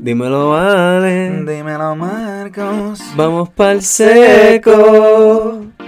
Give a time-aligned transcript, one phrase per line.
[0.00, 1.44] Dímelo, vale.
[1.44, 3.00] Dímelo, Marcos.
[3.16, 5.66] Vamos pa'l seco.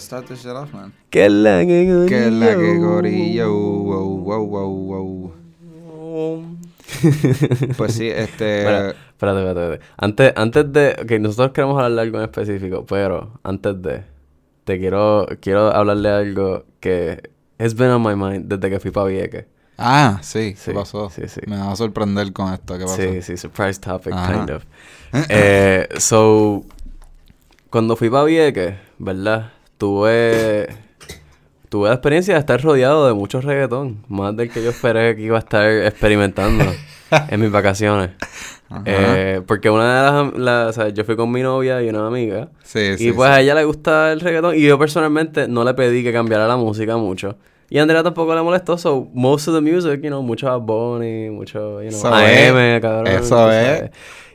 [0.00, 0.94] Start this shit off, man.
[1.10, 2.06] Que la que gorillo.
[2.08, 3.52] Que la que gorillo.
[3.52, 5.32] Wow, wow, wow,
[6.00, 6.46] wow.
[7.76, 8.60] Pues sí, este.
[8.60, 9.84] Espérate, espérate, espérate.
[9.98, 10.96] Antes, antes de...
[11.02, 14.04] Ok, nosotros queremos hablar de algo en específico, pero antes de...
[14.64, 15.26] Te quiero...
[15.40, 17.30] Quiero hablarle algo que...
[17.58, 19.44] Has been on my mind desde que fui pa' Vieques.
[19.76, 21.08] Ah, sí, Sí, ¿qué pasó?
[21.10, 21.40] sí, sí.
[21.46, 22.96] Me va a sorprender con esto, ¿qué pasó?
[22.96, 24.32] Sí, sí, surprise topic, Ajá.
[24.32, 24.62] kind of.
[25.28, 26.64] Eh, so,
[27.70, 29.52] cuando fui para Vieques, ¿verdad?
[29.78, 30.68] Tuve,
[31.70, 34.04] tuve la experiencia de estar rodeado de mucho reggaetón.
[34.08, 36.64] Más del que yo esperé que iba a estar experimentando
[37.30, 38.10] en mis vacaciones.
[38.86, 42.06] Eh, porque una de las, las- o sea, yo fui con mi novia y una
[42.06, 42.50] amiga.
[42.62, 43.08] sí, sí.
[43.08, 43.34] y pues sí.
[43.34, 44.54] a ella le gusta el reggaetón.
[44.54, 47.36] Y yo personalmente no le pedí que cambiara la música mucho.
[47.68, 48.78] Y a Andrea tampoco le molestó.
[48.78, 52.58] So, most of the music, you know, mucho Bad Bunny, mucho, you know, Eso AM,
[52.76, 52.80] es.
[52.80, 53.06] cabrón.
[53.08, 53.28] Eso es.
[53.28, 53.90] sabes.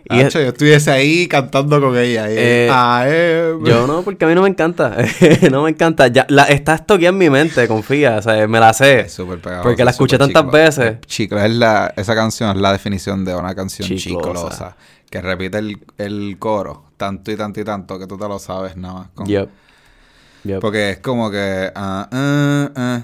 [0.10, 2.26] Y es- Hacho, yo estuviese ahí cantando con ella.
[2.30, 4.96] Eh, Ah, eh, yo no, porque a mí no me encanta.
[5.52, 6.08] no me encanta.
[6.08, 8.18] Ya, la, está estoqueada en mi mente, confía.
[8.18, 9.02] O sea, me la sé.
[9.02, 10.98] Es súper pegajosa, Porque la escuché tantas veces.
[11.08, 14.22] Chicla es la, esa canción es la definición de una canción Chiclosa.
[14.22, 14.76] chiclosa.
[15.10, 18.76] Que repite el, el coro tanto y tanto y tanto que tú te lo sabes
[18.78, 19.08] nada más.
[19.16, 19.50] con- Yep.
[20.44, 20.60] Yep.
[20.62, 21.72] Porque es como que.
[21.74, 23.02] ah, ah, ah,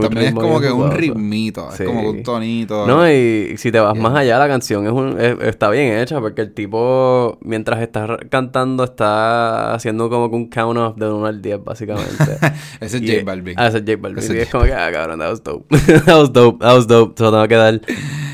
[0.00, 2.86] también es como que un ritmito, es como un tonito.
[2.86, 4.86] No, y si te vas más allá, la canción
[5.18, 10.48] es está bien hecha porque el tipo, mientras está cantando, está haciendo como que un
[10.48, 12.38] count off de 1 al 10, básicamente.
[12.80, 13.54] ese es J Balvin.
[13.56, 14.36] Ah, ese es J Balvin.
[14.36, 15.76] es como que, ah, cabrón, that was dope.
[16.06, 17.80] that was dope, that was dope, se lo tengo que dar.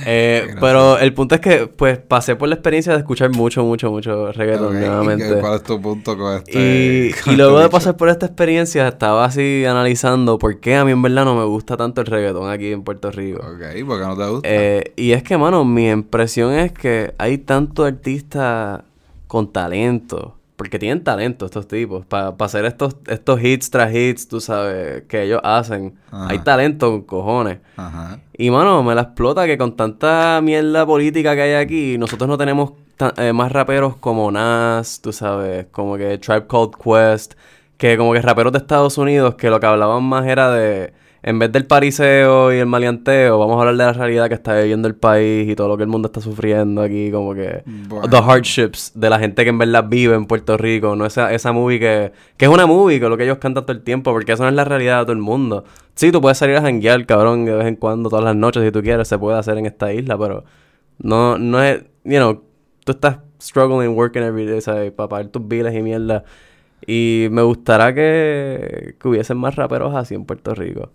[0.09, 3.91] Eh, pero el punto es que, pues, pasé por la experiencia de escuchar mucho, mucho,
[3.91, 5.35] mucho reggaeton nuevamente.
[5.41, 7.13] ¿Cuál es tu punto con este?
[7.27, 10.92] Y lo luego de pasar por esta experiencia, estaba así analizando por qué a mí
[10.92, 13.40] en verdad no me gusta tanto el reggaetón aquí en Puerto Rico.
[13.40, 14.48] Ok, ¿por qué no te gusta?
[14.48, 18.83] Eh, y es que, mano, mi impresión es que hay tantos artistas
[19.27, 20.35] con talento.
[20.56, 22.06] Porque tienen talento estos tipos.
[22.06, 25.96] Para hacer estos, estos hits tras hits, tú sabes, que ellos hacen.
[26.11, 26.29] Ajá.
[26.30, 27.58] Hay talento con cojones.
[27.77, 28.20] Ajá.
[28.39, 32.39] Y, mano, me la explota que con tanta mierda política que hay aquí, nosotros no
[32.39, 32.73] tenemos
[33.17, 37.34] eh, más raperos como Nas, tú sabes, como que Tribe Called Quest,
[37.77, 40.92] que como que raperos de Estados Unidos que lo que hablaban más era de,
[41.23, 44.58] en vez del pariseo y el maleanteo, vamos a hablar de la realidad que está
[44.58, 48.08] viviendo el país y todo lo que el mundo está sufriendo aquí, como que Bueno.
[48.08, 51.52] the hardships de la gente que en verdad vive en Puerto Rico, no esa, esa
[51.52, 54.12] movie que, que es una movie, que es lo que ellos cantan todo el tiempo,
[54.12, 55.64] porque eso no es la realidad de todo el mundo.
[55.96, 58.70] Sí, tú puedes salir a janguear, cabrón, de vez en cuando, todas las noches, si
[58.70, 60.45] tú quieres, se puede hacer en esta isla, pero
[60.98, 62.42] no, no es, you know,
[62.86, 64.92] tú estás struggling, working every day, ¿sabes?
[64.92, 66.23] Para pagar tus biles y mierda.
[66.86, 70.91] Y me gustaría que, que hubiesen más raperos así en Puerto Rico.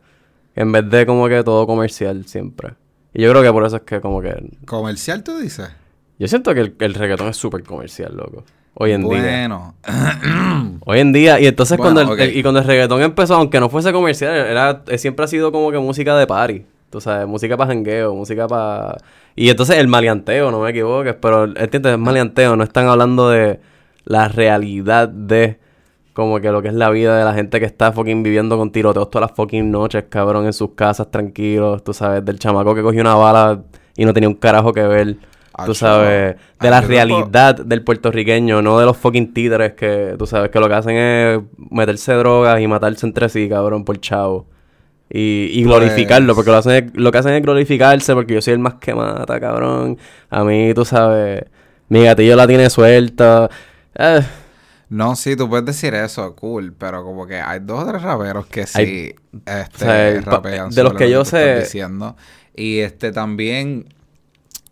[0.55, 2.75] En vez de como que todo comercial siempre.
[3.13, 4.33] Y yo creo que por eso es que como que...
[4.65, 5.69] ¿Comercial tú dices?
[6.17, 8.45] Yo siento que el, el reggaetón es súper comercial, loco.
[8.75, 9.09] Hoy en día.
[9.19, 9.75] Bueno.
[10.85, 11.39] Hoy en día.
[11.41, 12.29] Y entonces Bueno, cuando, el, ok.
[12.31, 15.51] el- y cuando el reggaetón empezó, aunque no fuese comercial, era, eh, siempre ha sido
[15.51, 16.65] como que música de party.
[16.89, 18.97] Tú sabes, música para jangueo, música para...
[19.35, 23.59] Y entonces el maleanteo, no me equivoques, pero entiendes, es maleanteo, no están hablando de
[24.05, 25.59] la realidad de
[26.13, 28.71] como que lo que es la vida de la gente que está fucking viviendo con
[28.71, 32.81] tiroteos todas las fucking noches, cabrón, en sus casas tranquilos, tú sabes, del chamaco que
[32.81, 33.63] cogió una bala
[33.95, 35.17] y no tenía un carajo que ver.
[35.65, 40.49] Tú sabes, de la realidad del puertorriqueño, no de los fucking títeres que, tú sabes,
[40.49, 44.47] que lo que hacen es meterse drogas y matarse entre sí, cabrón, por chavo.
[45.13, 48.53] Y, y glorificarlo, Pues- porque lo, hacen lo que hacen es glorificarse, porque yo soy
[48.53, 49.97] el más que mata, cabrón.
[50.29, 51.43] A mí, tú sabes,
[51.89, 53.49] mi gatillo la tiene suelta.
[53.95, 54.21] Eh,
[54.87, 58.45] No, sí, tú puedes decir eso, cool, pero como que hay dos o tres raperos
[58.47, 62.15] que sí Hay- este, o sea, pa- rapean de los que yo sé- diciendo.
[62.55, 63.93] Y este también,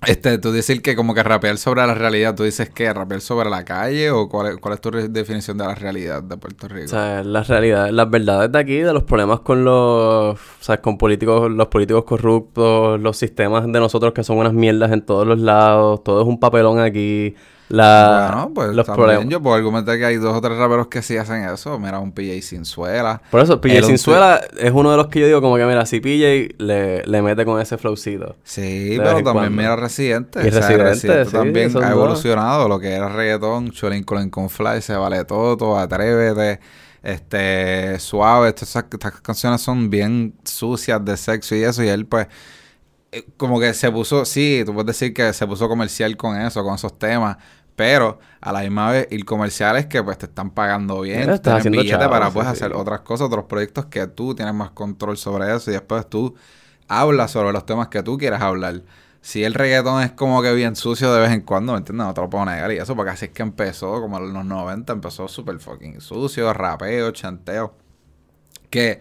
[0.07, 3.49] este, tú decir que como que rapear sobre la realidad, tú dices que rapear sobre
[3.49, 6.85] la calle o cuál cuál es tu definición de la realidad de Puerto Rico.
[6.85, 10.81] O sea, la realidad, las verdades de aquí, de los problemas con los, o sea,
[10.81, 15.27] con políticos, los políticos corruptos, los sistemas de nosotros que son unas mierdas en todos
[15.27, 17.35] los lados, todo es un papelón aquí.
[17.69, 19.29] La, bueno, pues los también problemas.
[19.31, 21.77] yo puedo argumentar que hay dos o tres raperos que sí hacen eso.
[21.79, 23.21] Mira, un PJ Sinzuela.
[23.29, 25.99] Por eso, PJ Sinzuela es uno de los que yo digo como que, mira, si
[25.99, 28.37] PJ le, le mete con ese flowcito.
[28.43, 30.43] Sí, pero también mira Residente.
[30.43, 31.91] Y O sea, Residente, sí, también ha dos.
[31.91, 33.71] evolucionado lo que era reggaetón,
[34.03, 36.59] Colin con Fly, Se Vale Todo, Atrévete,
[37.03, 38.49] este, Suave.
[38.49, 41.83] Estas, estas canciones son bien sucias de sexo y eso.
[41.83, 42.27] Y él, pues,
[43.11, 46.63] eh, como que se puso, sí, tú puedes decir que se puso comercial con eso,
[46.63, 47.37] con esos temas.
[47.79, 51.59] Pero a la misma vez ir comerciales que pues te están pagando bien, Estás tienes
[51.61, 52.37] haciendo billete para sí.
[52.51, 56.35] hacer otras cosas, otros proyectos que tú tienes más control sobre eso y después tú
[56.89, 58.83] hablas sobre los temas que tú quieras hablar.
[59.21, 62.05] Si el reggaetón es como que bien sucio de vez en cuando, ¿me entiendes?
[62.05, 64.43] No te lo puedo negar y eso porque así es que empezó, como en los
[64.43, 67.75] 90 empezó súper fucking sucio, rapeo, chanteo.
[68.69, 68.99] Que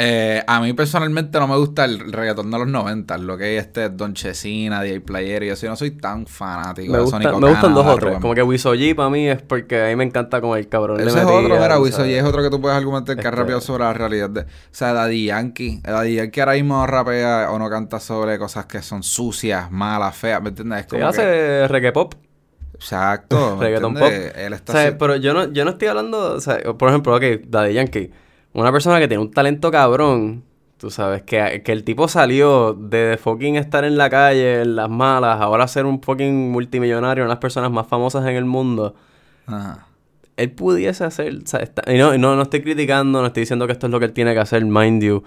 [0.00, 3.66] eh, a mí personalmente no me gusta el reggaetón de los 90, lo que es
[3.66, 7.16] este Don Chesina, DJ Player y eso, yo no soy tan fanático Me, de gusta-
[7.16, 8.08] Sónico me gustan dos Canadá, o tres.
[8.10, 8.20] Rubén.
[8.20, 11.00] Como que Wiso G para mí es porque a mí me encanta como el cabrón
[11.00, 12.04] Eso es otro, tú Wiso.
[12.04, 14.40] G es otro que tú puedes argumentar que ha Este- rapeado sobre la realidad de...
[14.42, 15.80] O sea, Daddy Yankee.
[15.82, 20.40] Daddy Yankee ahora mismo rapea o no canta sobre cosas que son sucias, malas, feas,
[20.40, 20.82] ¿me entiendes?
[20.82, 22.14] Sí, como que- hace reggae pop.
[22.74, 24.08] Exacto, ¿me Reggaeton pop.
[24.36, 26.88] Él está O sea, así- pero yo no, yo no estoy hablando, o sea, por
[26.88, 28.10] ejemplo, ok, Daddy Yankee,
[28.52, 30.44] una persona que tiene un talento cabrón,
[30.78, 34.88] tú sabes, que, que el tipo salió de fucking estar en la calle, en las
[34.88, 38.94] malas, ahora ser un fucking multimillonario, una de las personas más famosas en el mundo.
[39.46, 39.86] Ajá.
[40.36, 43.66] Él pudiese hacer, o sea, está- y no, no, no estoy criticando, no estoy diciendo
[43.66, 45.22] que esto es lo que él tiene que hacer, mind you.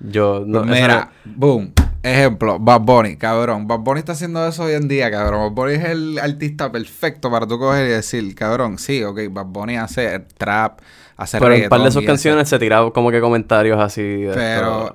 [0.00, 1.72] Yo, no, mira, boom.
[2.02, 3.66] Ejemplo, Bad Bunny, cabrón.
[3.66, 5.40] Bad Bunny está haciendo eso hoy en día, cabrón.
[5.42, 9.46] Bad Bunny es el artista perfecto para tú coger y decir, cabrón, sí, ok, Bad
[9.46, 10.80] Bunny hace trap,
[11.18, 14.00] hace no- pero en un par de sus canciones se tiraba como que comentarios así.
[14.22, 14.94] de Pero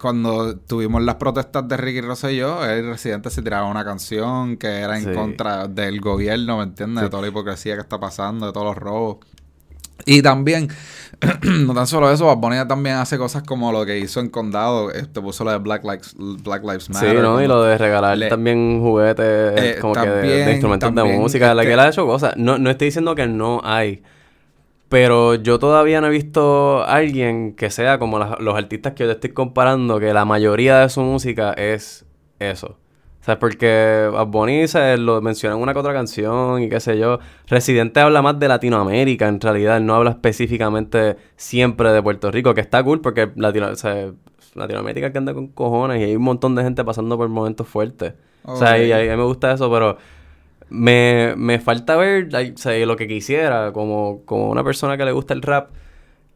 [0.00, 4.96] cuando tuvimos las protestas de Ricky Rosselló, el residente se tiraba una canción que era
[4.96, 5.12] en Sí.
[5.12, 7.04] contra del gobierno, ¿me entiendes?
[7.04, 9.18] De toda la hipocresía que está pasando, de todos los robos.
[10.06, 10.68] Y también,
[11.42, 14.90] no tan solo eso, Bad Bunny también hace cosas como lo que hizo en Condado,
[14.90, 17.20] este puso lo de Black Lives, Black Lives Sí, Matter.
[17.22, 17.40] ¿no?
[17.42, 21.54] Y lo de regalar le- también juguetes Eh, como que de- instrumentos de música.
[21.54, 22.34] La este- que él ha hecho cosas.
[22.36, 24.02] No, no estoy diciendo que no hay.
[24.88, 29.08] Pero yo todavía no he visto a alguien que sea como los artistas que yo
[29.08, 32.06] te estoy comparando, que la mayoría de su música es
[32.38, 32.78] eso.
[33.20, 36.98] O sea, porque Bunny se lo menciona en una que otra canción y qué sé
[36.98, 37.20] yo.
[37.46, 39.78] Residente habla más de Latinoamérica, en realidad.
[39.78, 44.12] Él no habla específicamente siempre de Puerto Rico, que está cool porque Latino, o sea,
[44.54, 48.12] Latinoamérica que anda con cojones y hay un montón de gente pasando por momentos fuertes.
[48.42, 49.96] O sea, y a, a mí me gusta eso, pero
[50.68, 55.34] me, me falta ver like, lo que quisiera como, como una persona que le gusta
[55.34, 55.70] el rap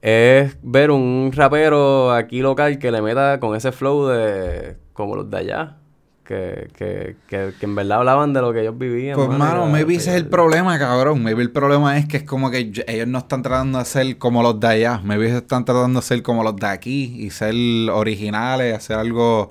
[0.01, 5.31] es ver un rapero aquí local que le meta con ese flow de como los
[5.31, 5.77] de allá.
[6.25, 9.17] Que, que, que, que en verdad hablaban de lo que ellos vivían.
[9.17, 11.23] Pues, mano, maybe ese es el problema, cabrón.
[11.23, 14.43] Maybe el problema es que es como que ellos no están tratando de ser como
[14.43, 15.01] los de allá.
[15.03, 17.55] Maybe están tratando de ser como los de aquí y ser
[17.91, 19.49] originales, hacer algo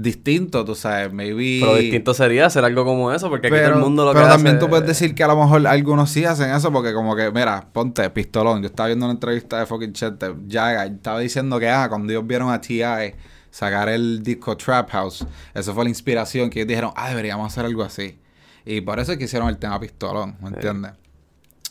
[0.00, 1.12] distinto, tú sabes.
[1.12, 1.58] Maybe...
[1.60, 4.24] Pero distinto sería hacer algo como eso, porque aquí Pero, todo el mundo lo pero
[4.26, 6.92] que también hace- tú puedes decir que a lo mejor algunos sí hacen eso porque
[6.94, 8.62] como que, mira, ponte, pistolón.
[8.62, 10.34] Yo estaba viendo una entrevista de fucking Chete.
[10.50, 13.14] Jaga estaba diciendo que, ah, cuando ellos vieron a T.I.
[13.50, 17.64] sacar el disco Trap House, eso fue la inspiración que ellos dijeron, ah, deberíamos hacer
[17.64, 18.18] algo así.
[18.64, 20.92] Y por eso es que hicieron el tema pistolón, ¿me entiendes?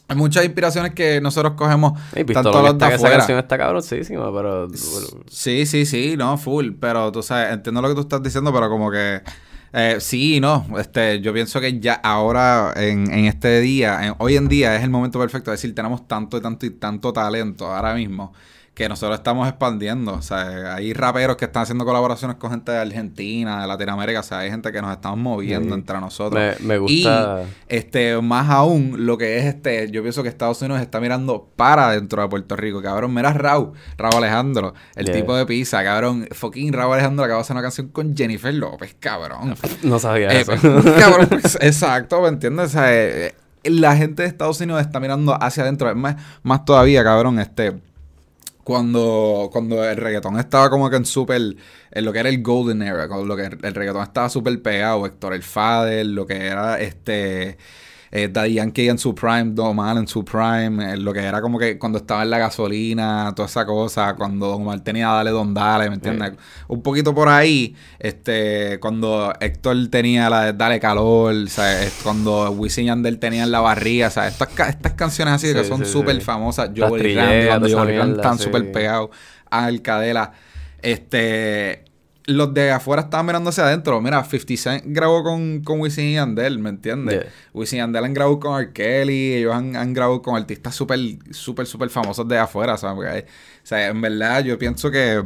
[0.09, 3.17] Hay muchas inspiraciones que nosotros cogemos Ey, tanto los de está, que esa afuera.
[3.17, 4.67] canción está cabroncísima, pero...
[5.29, 6.71] Sí, sí, sí, no, full.
[6.79, 9.21] Pero tú sabes, entiendo lo que tú estás diciendo, pero como que
[9.73, 10.65] eh, sí y no.
[10.79, 14.83] Este, yo pienso que ya ahora, en, en este día, en- hoy en día es
[14.83, 18.33] el momento perfecto de decir, tenemos tanto y tanto y tanto talento ahora mismo
[18.77, 20.13] que nosotros estamos expandiendo.
[20.13, 24.19] O sea, hay raperos que están haciendo colaboraciones con gente de Argentina, de Latinoamérica.
[24.19, 25.79] O sea, hay gente que nos estamos moviendo Sí.
[25.79, 26.39] entre nosotros.
[26.59, 27.41] Me, me gusta...
[27.67, 31.49] Y este, más aún, lo que es este, yo pienso que Estados Unidos está mirando
[31.55, 33.15] para dentro de Puerto Rico, cabrón.
[33.15, 35.15] Mira Raúl, Raúl Alejandro, el Yeah.
[35.15, 36.27] tipo de pizza, cabrón.
[36.31, 39.55] Fucking Raúl Alejandro acaba de hacer una canción con Jennifer López, cabrón.
[39.81, 40.51] No sabía Eh, eso.
[40.99, 42.67] cabrón, pues, exacto, ¿me entiendes?
[42.67, 45.89] O sea, eh, eh, la gente de Estados Unidos está mirando hacia adentro.
[45.89, 47.75] Es más, más todavía, cabrón, este.
[48.67, 51.55] Cuando, cuando el reggaetón estaba como que en súper,
[51.89, 55.05] en lo que era el golden era, con lo que el reggaetón estaba súper pegado,
[55.05, 57.57] Héctor el Fader, lo que era este
[58.11, 61.41] eh, Daddy Yankee en su prime, Don Omar en su prime, eh, lo que era
[61.41, 65.31] como que cuando estaba en la gasolina, toda esa cosa, cuando Don Omar tenía Dale
[65.31, 66.33] Don Dale, ¿me entiendes?
[66.67, 71.35] Un poquito por ahí, este, cuando Héctor tenía la de Dale Calor,
[72.03, 76.15] cuando Wisin y Yandel tenían La Barriga, sea, estas, estas canciones así que son súper
[76.15, 76.21] sí.
[76.21, 78.43] famosas, trilleras, Randy, cuando Joel Randy sí.
[78.43, 79.09] súper pegados,
[79.49, 80.31] Ángel Cadela,
[80.81, 81.86] este...
[82.27, 83.99] Los de afuera estaban mirando hacia adentro.
[84.01, 87.21] Mira, 50 Cent grabó con, con Wisin y Yandel, ¿me entiendes?
[87.21, 87.31] Yeah.
[87.53, 88.73] Wisin y Yandel han grabado con R.
[88.73, 90.99] Kelly, ellos han, han grabado con artistas súper,
[91.31, 92.95] súper, súper famosos de afuera, ¿sabes?
[92.95, 93.25] Porque hay- o
[93.65, 95.23] sea, en verdad yo pienso que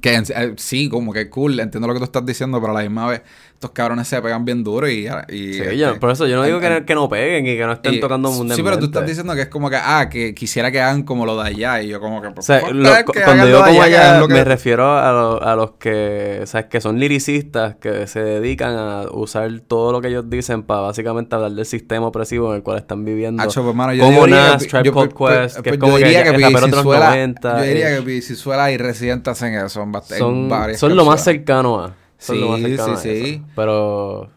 [0.00, 2.88] Que eh, sí, como que cool, entiendo lo que tú estás diciendo, pero a la
[2.88, 3.22] misma vez
[3.58, 5.08] estos cabrones se pegan bien duro y...
[5.28, 7.56] y Sí, este, yo- por eso yo no digo en- que, que no peguen y
[7.56, 8.70] que no estén y- tocando Sí, mundialmente.
[8.70, 11.36] pero tú estás diciendo que es como que, ah, que quisiera que hagan como lo
[11.42, 11.82] de allá.
[11.82, 12.88] Y yo como que, O sea, lo-
[13.24, 16.66] cuando digo como allá, que- me refiero a, lo- a los que, ¿sabes?
[16.66, 21.34] Que son liricistas, que se dedican a usar todo lo que ellos dicen para básicamente
[21.34, 23.42] hablar del sistema opresivo en el cual están viviendo.
[23.42, 25.80] Acho, pues, mano, yo como Nas, que- Tribe Called pues, Quest, pues, que es yo
[25.80, 27.56] como que que el rapero de los Pizzizuela- 90.
[27.58, 29.68] Yo diría que Pizzizuela y Residente hacen eso
[30.16, 31.94] son, son lo más cercano a.
[32.18, 33.42] Son lo más Sí, sí, sí.
[33.56, 34.28] Pero,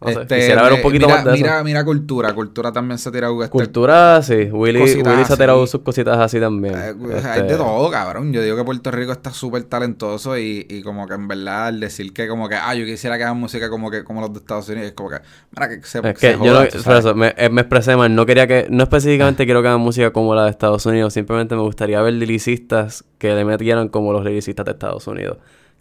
[0.00, 1.64] no sé, Este, quisiera ver un poquito mira, más de mira, eso.
[1.64, 2.32] Mira Cultura.
[2.32, 3.28] Cultura también se tira...
[3.30, 4.48] este, Cultura, sí.
[4.52, 6.74] Willy, Willy se ha tirado sus cositas así también.
[6.76, 8.32] Eh, o sea, Este, Hay de todo, cabrón.
[8.32, 11.80] Yo digo que Puerto Rico está súper talentoso y, y como que en verdad al
[11.80, 14.38] decir que como que, ah, yo quisiera que hagan música como que como los de
[14.38, 15.18] Estados Unidos, es como que,
[15.50, 18.14] mira, que se, Es se que yo joda, no, eso, me, eh, me expresé mal.
[18.14, 21.12] No quería que, no específicamente quiero que hagan música como la de Estados Unidos.
[21.12, 25.38] Simplemente me gustaría ver liricistas que le metieran como los liricistas de Estados Unidos.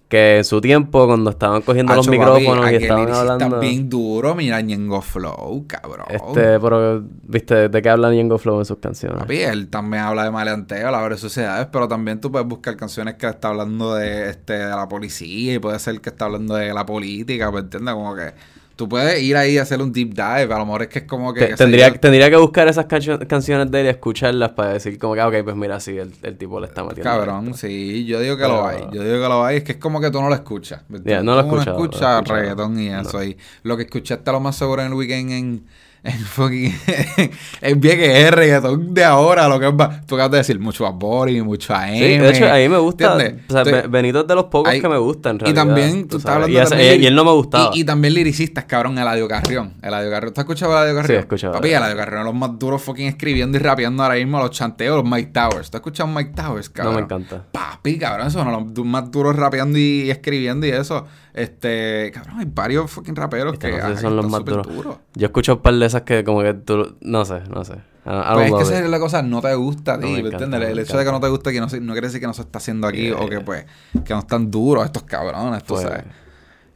[0.07, 3.59] Que en su tiempo, cuando estaban cogiendo los Acho, papi, micrófonos y estaban hablando.
[3.59, 6.05] bien duro, mira Ñengo Flow, cabrón.
[6.09, 7.67] Este, pero, ¿viste?
[7.67, 9.19] ¿De qué habla Ñengo Flow en sus canciones?
[9.19, 13.15] Papi, él también habla de maleanteo, habla de sociedades, pero también tú puedes buscar canciones
[13.15, 16.73] que está hablando de este de la policía y puede ser que está hablando de
[16.73, 17.93] la política, ¿me entiendes?
[17.93, 18.33] Como que
[18.77, 21.05] tú puedes ir ahí a hacer un deep dive, a lo mejor es que es
[21.05, 21.41] como que...
[21.41, 24.97] Te- sé tendría, tendría que buscar esas cancio- canciones de él y escucharlas para decir
[24.97, 27.09] como que, ah, ok, pues mira, sí, el, el tipo le está metiendo.
[27.09, 28.81] Cabrón, sí, yo digo que Pero- lo hay.
[28.93, 29.57] Yo digo que lo hay.
[29.57, 30.83] Es que es como que tú no lo escuchas.
[30.87, 31.23] ¿me Ya, entiendes?
[31.25, 33.01] no lo escuchado, no escuchas reggaetón y No.
[33.01, 33.23] eso.
[33.23, 35.65] Y lo que escuchaste lo más seguro en el weekend en,
[36.07, 36.73] en fucking.
[37.61, 39.47] es bien que es reggaetón de ahora.
[39.47, 39.73] Lo que es.
[40.05, 41.97] Tú acabas de decir mucho a Bori, mucho a M.
[41.99, 43.13] Sí, de hecho, ahí me gusta.
[43.13, 43.43] ¿entiendes?
[43.49, 46.35] O sea, Benito es de los pocos que me gustan, en y también, tú estás
[46.35, 47.71] hablando y, ese- también y- él no me gustaba.
[47.73, 49.73] Y, y también liricistas, cabrón, Eladio Carrión.
[49.81, 50.33] Eladio Carrión.
[50.33, 51.07] ¿Tú has escuchado a Eladio Carrión?
[51.07, 51.95] Sí, he escuchado a Papi, Eladio.
[51.97, 55.31] Carrión es los más duros fucking escribiendo y rapeando ahora mismo los chanteos, los Mike
[55.33, 55.69] Towers.
[55.69, 56.95] ¿Tú has escuchado a Mike Towers, no cabrón?
[56.95, 57.43] me encanta.
[57.51, 61.05] Papi, cabrón, esos son los más duros rapeando y escribiendo y eso.
[61.37, 64.43] Este, cabrón, hay varios fucking raperos Es que que, no sé si son los más
[64.43, 64.97] duros.
[65.13, 66.97] Yo escucho un par de esas que como que tú...
[67.01, 67.75] No sé, no sé.
[68.05, 70.79] Don't Pues es que esa es la cosa, no te gusta No ¿me encanta, El
[70.79, 72.57] hecho de que no te guste que no, no quiere decir que no se está
[72.57, 73.65] haciendo aquí Yeah, o que pues,
[74.03, 76.05] que no están duros estos cabrones, tú Pues, sabes.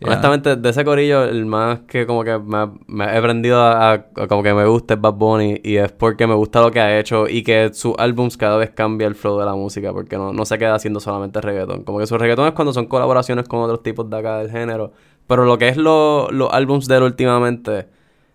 [0.08, 4.41] Honestamente, de ese corillo, el más que como que me, me he aprendido a, como
[4.41, 7.27] que me gusta es Bad Bunny y es porque me gusta lo que ha hecho
[7.27, 10.46] y que sus álbums cada vez cambia el flow de la música porque no, no
[10.46, 11.84] se queda haciendo solamente reggaetón.
[11.84, 14.91] Como que su reggaetón es cuando son colaboraciones con otros tipos de acá del género.
[15.27, 17.88] Pero lo que es lo- los álbums de él últimamente,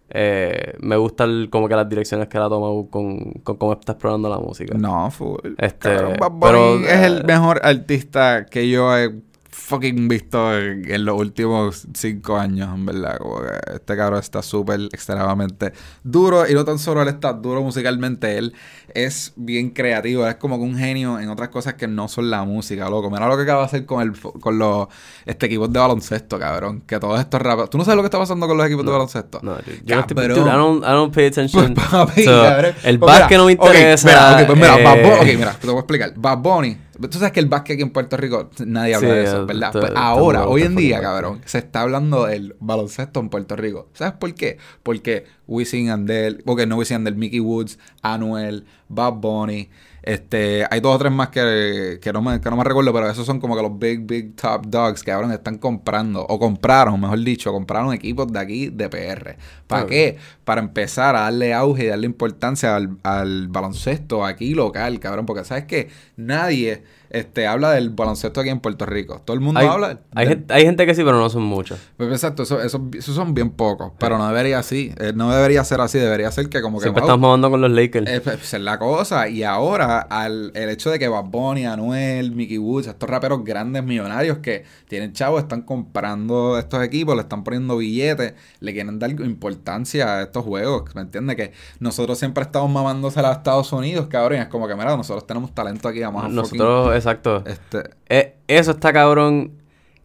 [0.08, 3.72] eh, me gusta el- como que las direcciones que él ha tomado con, con cómo
[3.72, 4.78] está explorando la música.
[4.78, 5.40] No, full.
[5.58, 9.10] Este, Cabrón, Bad Bunny pero, es el eh, mejor artista que yo he
[9.56, 13.18] fucking visto en, en los últimos cinco años, en verdad.
[13.18, 15.72] Como que este cabrón está súper extremadamente
[16.04, 16.48] duro.
[16.48, 18.54] Y no tan solo él está duro musicalmente, él
[18.94, 20.26] es bien creativo.
[20.26, 23.10] Es como que un genio en otras cosas que no son la música, loco.
[23.10, 24.88] Mira lo que acaba de hacer con el con los
[25.24, 26.82] este equipos de baloncesto, cabrón.
[26.86, 27.70] Que todos estos raperos.
[27.70, 29.40] ¿Tú no sabes lo que está pasando con los equipos de baloncesto?
[29.42, 30.28] No, dude, yo no Cabrón.
[30.28, 31.74] dude, I don't, I don't pay attention.
[31.74, 34.08] Pues, papi, So, el Pues básquet mira, no me interesa.
[34.08, 36.12] mira, ok, pues mira, eh, Bad Bunny- ok, mira, te voy a explicar.
[36.16, 36.76] Bad Bunny.
[37.00, 39.72] Tú sabes que el básquet aquí en Puerto Rico nadie habla Sí, de eso, ¿verdad?
[39.72, 43.88] Pues ahora, hoy en día, cabrón, se está hablando del baloncesto en Puerto Rico.
[43.92, 44.58] ¿Sabes por qué?
[44.82, 49.68] Porque Wisin Andel, porque no Wisin Andel, Mickey Woods, Anuel, Bad Bunny,
[50.06, 53.10] este, hay dos o tres más que, que, no me, que no me recuerdo, pero
[53.10, 57.00] esos son como que los big, big top dogs que ahora están comprando, o compraron,
[57.00, 59.36] mejor dicho, compraron equipos de aquí de PR.
[59.66, 60.16] ¿Para qué?
[60.44, 65.44] Para empezar a darle auge y darle importancia al, al baloncesto aquí local, cabrón, porque
[65.44, 69.20] sabes que nadie este, habla del baloncesto aquí en Puerto Rico.
[69.24, 70.00] Todo el mundo hay, habla.
[70.14, 71.78] hay, gente, hay gente que sí, pero no son muchos.
[71.96, 75.64] pues exacto, eso, eso, esos son bien pocos, pero no debería así, eh, no debería
[75.64, 78.08] ser así, debería ser que como que Siempre wow, estamos jugando con los Lakers.
[78.08, 79.28] es, pues, es la cosa.
[79.28, 83.84] Y ahora, al, el hecho de que Bad Bunny, Anuel, Mickey Woods, estos raperos grandes
[83.84, 89.10] millonarios que tienen chavos, están comprando estos equipos, le están poniendo billetes, le quieren dar
[89.10, 90.94] importancia a estos juegos.
[90.94, 91.36] ¿Me entiendes?
[91.36, 94.38] Que nosotros siempre estamos mamándose a Estados Unidos, cabrón.
[94.38, 97.42] y Es como que, mira, nosotros tenemos talento aquí, vamos a Nosotros, exacto.
[97.46, 99.52] Este, Eh, eso está cabrón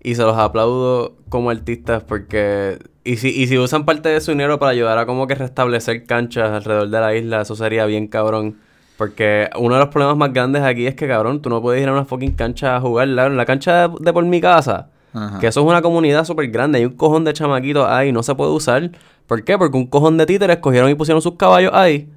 [0.03, 2.79] y se los aplaudo como artistas porque...
[3.03, 6.05] Y si, y si usan parte de su dinero para ayudar a como que restablecer
[6.05, 8.57] canchas alrededor de la isla, eso sería bien cabrón.
[8.97, 11.89] Porque uno de los problemas más grandes aquí es que, cabrón, tú no puedes ir
[11.89, 13.07] a una fucking cancha a jugar.
[13.07, 15.39] La, la cancha de, de por mi casa, Ajá.
[15.39, 16.77] que eso es una comunidad súper grande.
[16.77, 18.91] Hay un cojón de chamaquitos ahí no se puede usar.
[19.25, 19.57] ¿Por qué?
[19.57, 22.07] Porque un cojón de títeres cogieron y pusieron sus caballos ahí.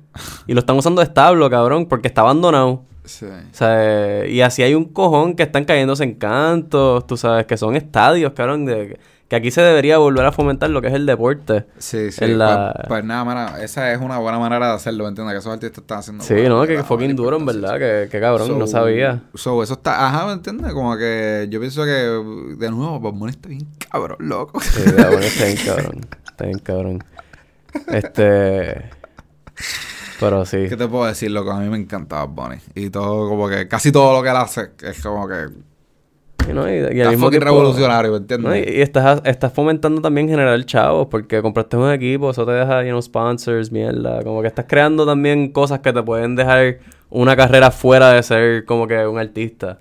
[0.46, 2.82] Y lo están usando de establo, cabrón, porque está abandonado.
[3.04, 3.26] Sí.
[3.26, 7.56] O sea, y así hay un cojón que están cayéndose en cantos, tú sabes, que
[7.56, 11.06] son estadios, cabrón, de, que aquí se debería volver a fomentar lo que es el
[11.06, 11.64] deporte.
[11.78, 12.26] Sí, sí.
[12.26, 15.34] La- Pues, pues nada, mano, esa es una buena manera de hacerlo, ¿me entiendes?
[15.34, 16.24] Que esos artistas están haciendo.
[16.24, 16.66] Sí, ¿no?
[16.66, 17.78] Que fucking duro, en verdad.
[17.78, 19.22] Que, que cabrón, no sabía.
[19.34, 20.72] So, eso está, ajá, ¿me entiendes?
[20.72, 24.60] Como que yo pienso que, de nuevo, Bob está bien cabrón, loco.
[24.60, 26.00] Sí, bueno, está bien cabrón.
[26.26, 27.04] Está bien cabrón.
[27.88, 28.84] Este...
[30.20, 30.66] Pero sí.
[30.68, 31.50] ¿Qué te puedo decir, loco?
[31.52, 32.56] A mí me encanta Bob Bunny.
[32.74, 35.46] Y todo, como que, casi todo lo que él hace es como que.
[36.48, 38.48] Y, no, y, y al Está mismo fucking tiempo- revolucionario, ¿me entiendes?
[38.50, 42.52] No, y, y estás, estás fomentando también generar chavos, porque compraste un equipo, eso te
[42.52, 44.22] deja, you know, sponsors, mierda.
[44.22, 48.64] Como que estás creando también cosas que te pueden dejar una carrera fuera de ser
[48.66, 49.78] como que un artista.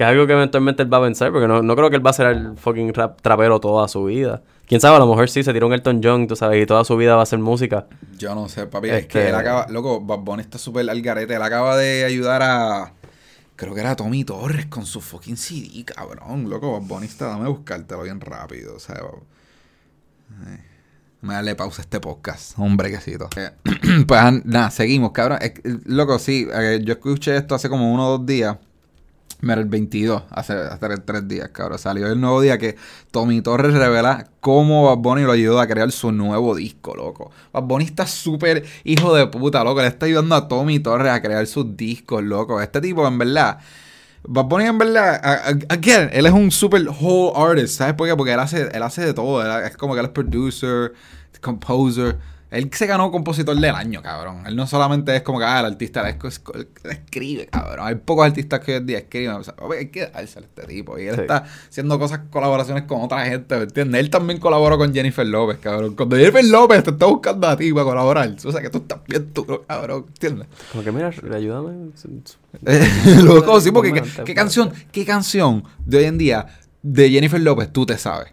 [0.00, 2.06] Que es algo que eventualmente él va a pensar, porque no, no creo que él
[2.06, 4.40] va a ser el fucking rap- trapero toda su vida.
[4.66, 6.84] Quién sabe, a lo mejor sí se tiró un Elton John, tú sabes, y toda
[6.84, 7.86] su vida va a ser música.
[8.16, 8.88] Yo no sé, papi.
[8.88, 9.66] Es Este- que él acaba.
[9.68, 11.34] Loco, Bad Bunny está súper al garete.
[11.34, 12.94] Él acaba de ayudar a.
[13.56, 16.48] Creo que era Tommy Torres con su fucking CD, cabrón.
[16.48, 17.26] Loco, Bad Bunny está.
[17.26, 18.76] Dame buscártelo bien rápido.
[18.76, 19.02] O sea,
[20.46, 20.60] Ay.
[21.20, 22.58] Me darle pausa a este podcast.
[22.58, 23.28] Un brequecito.
[23.36, 23.50] Eh,
[24.06, 25.40] pues nada, seguimos, cabrón.
[25.84, 26.48] Loco, sí.
[26.50, 28.56] eh, yo escuché esto hace como uno o dos días.
[29.42, 31.78] Mira, el 22, hace, hace tres días, cabrón.
[31.78, 32.76] Salió el nuevo día que
[33.10, 37.30] Tommy Torres revela cómo Bad Bunny lo ayudó a crear su nuevo disco, loco.
[37.52, 39.80] Bad Bunny está súper hijo de puta, loco.
[39.80, 42.60] Le está ayudando a Tommy Torres a crear sus discos, loco.
[42.60, 43.58] Este tipo, en verdad...
[44.22, 45.18] Bad Bunny, en verdad,
[45.70, 48.14] again, él es un super whole artist, ¿sabes por qué?
[48.14, 49.42] Porque él hace, él hace de todo.
[49.64, 50.92] Es como que él es producer,
[51.40, 52.18] composer.
[52.50, 54.44] Él se ganó compositor del año, cabrón.
[54.46, 56.16] Él no solamente es como que, ah, el artista, él
[56.90, 57.86] escribe, cabrón.
[57.86, 59.36] Hay pocos artistas que hoy en día escriben.
[59.36, 60.98] O sea, hay que dárselo a este tipo.
[60.98, 61.20] Y él Sí.
[61.22, 64.00] está haciendo cosas, colaboraciones con otra gente, ¿me entiendes?
[64.00, 65.94] Él también colaboró con Jennifer López, cabrón.
[65.94, 68.98] Cuando Jennifer López te está buscando a ti para colaborar, o sea que tú estás
[69.06, 70.48] bien duro, cabrón, ¿entiendes?
[70.72, 71.90] Como que, mira, ayúdame.
[73.22, 76.46] Loco, sí, porque ¿qué, qué canción, qué canción de hoy en día
[76.82, 78.32] de Jennifer López tú te sabes?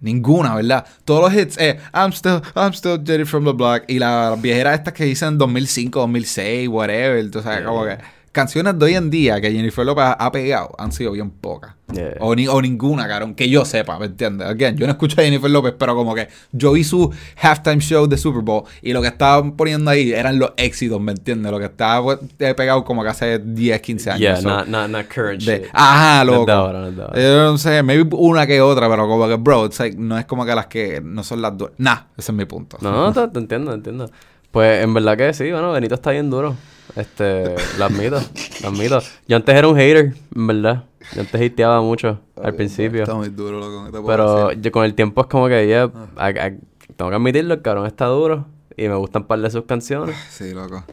[0.00, 0.86] Ninguna, ¿verdad?
[1.04, 3.82] Todos los hits, eh, I'm still, I'm still Jennifer from the block.
[3.88, 7.30] Y las viejeras estas que dicen 2005, 2006, whatever.
[7.30, 7.98] Tú sabes, como que
[8.32, 11.74] canciones de hoy en día que Jennifer López ha, pegado han sido bien pocas.
[11.92, 12.16] Yeah.
[12.20, 14.46] O, ni, o ninguna, cabrón, que yo sepa, ¿me entiendes?
[14.46, 18.06] Again, yo no escucho a Jennifer López, pero como que yo vi su halftime show
[18.06, 21.50] de Super Bowl y lo que estaban poniendo ahí eran los éxitos, ¿me entiendes?
[21.50, 24.20] Lo que estaba pues, eh, pegado como que hace 10, 15 años.
[24.20, 25.66] Yeah, So, not, not, not current de- shit.
[25.72, 26.52] ajá, No loco.
[26.52, 27.20] ahora, no ahora.
[27.22, 30.26] Yo no sé, maybe una que otra, pero como que, bro, it's like, no es
[30.26, 31.70] como que las que no son las dos.
[31.78, 32.76] Nah, ese es mi punto.
[32.82, 34.10] No, no, te, te entiendo, te entiendo.
[34.50, 36.54] Pues en verdad que sí, bueno, Benito está bien duro.
[36.96, 38.20] Este, lo admito,
[38.62, 39.00] lo admito.
[39.26, 40.84] Yo antes era un hater, en verdad.
[41.14, 43.02] Yo antes hateaba mucho al principio.
[43.02, 43.84] Está muy duro, loco.
[43.86, 44.62] ¿qué te puedo Pero decir?
[44.62, 46.52] yo con el tiempo es como que ya, a- a-
[46.96, 48.46] tengo que admitirlo, el cabrón está duro.
[48.76, 50.16] Y me gustan par de sus canciones.
[50.30, 50.84] Sí, loco.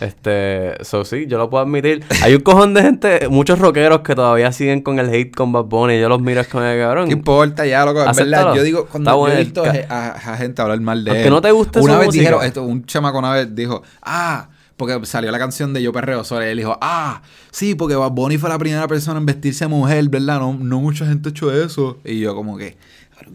[0.00, 2.02] Este, so sí, yo lo puedo admitir.
[2.22, 5.64] Hay un cojón de gente, muchos rockeros que todavía siguen con el hate con Bad
[5.64, 6.00] Bunny.
[6.00, 7.06] Yo los miro es como que cabrón.
[7.08, 8.02] ¿Qué importa ya, loco?
[8.02, 11.24] En verdad, yo digo, cuando yo he visto a, a gente hablar mal de Aunque
[11.24, 11.30] él.
[11.30, 12.20] no te guste Una vez música.
[12.22, 14.48] dijeron, esto, un chamaco una vez dijo, ah,
[14.82, 18.36] porque salió la canción de Yo Perreo y él dijo, ah, sí, porque Bad Bunny
[18.36, 20.40] fue la primera persona en vestirse mujer, ¿verdad?
[20.40, 22.00] No, no mucha gente ha hecho eso.
[22.04, 22.76] Y yo como que,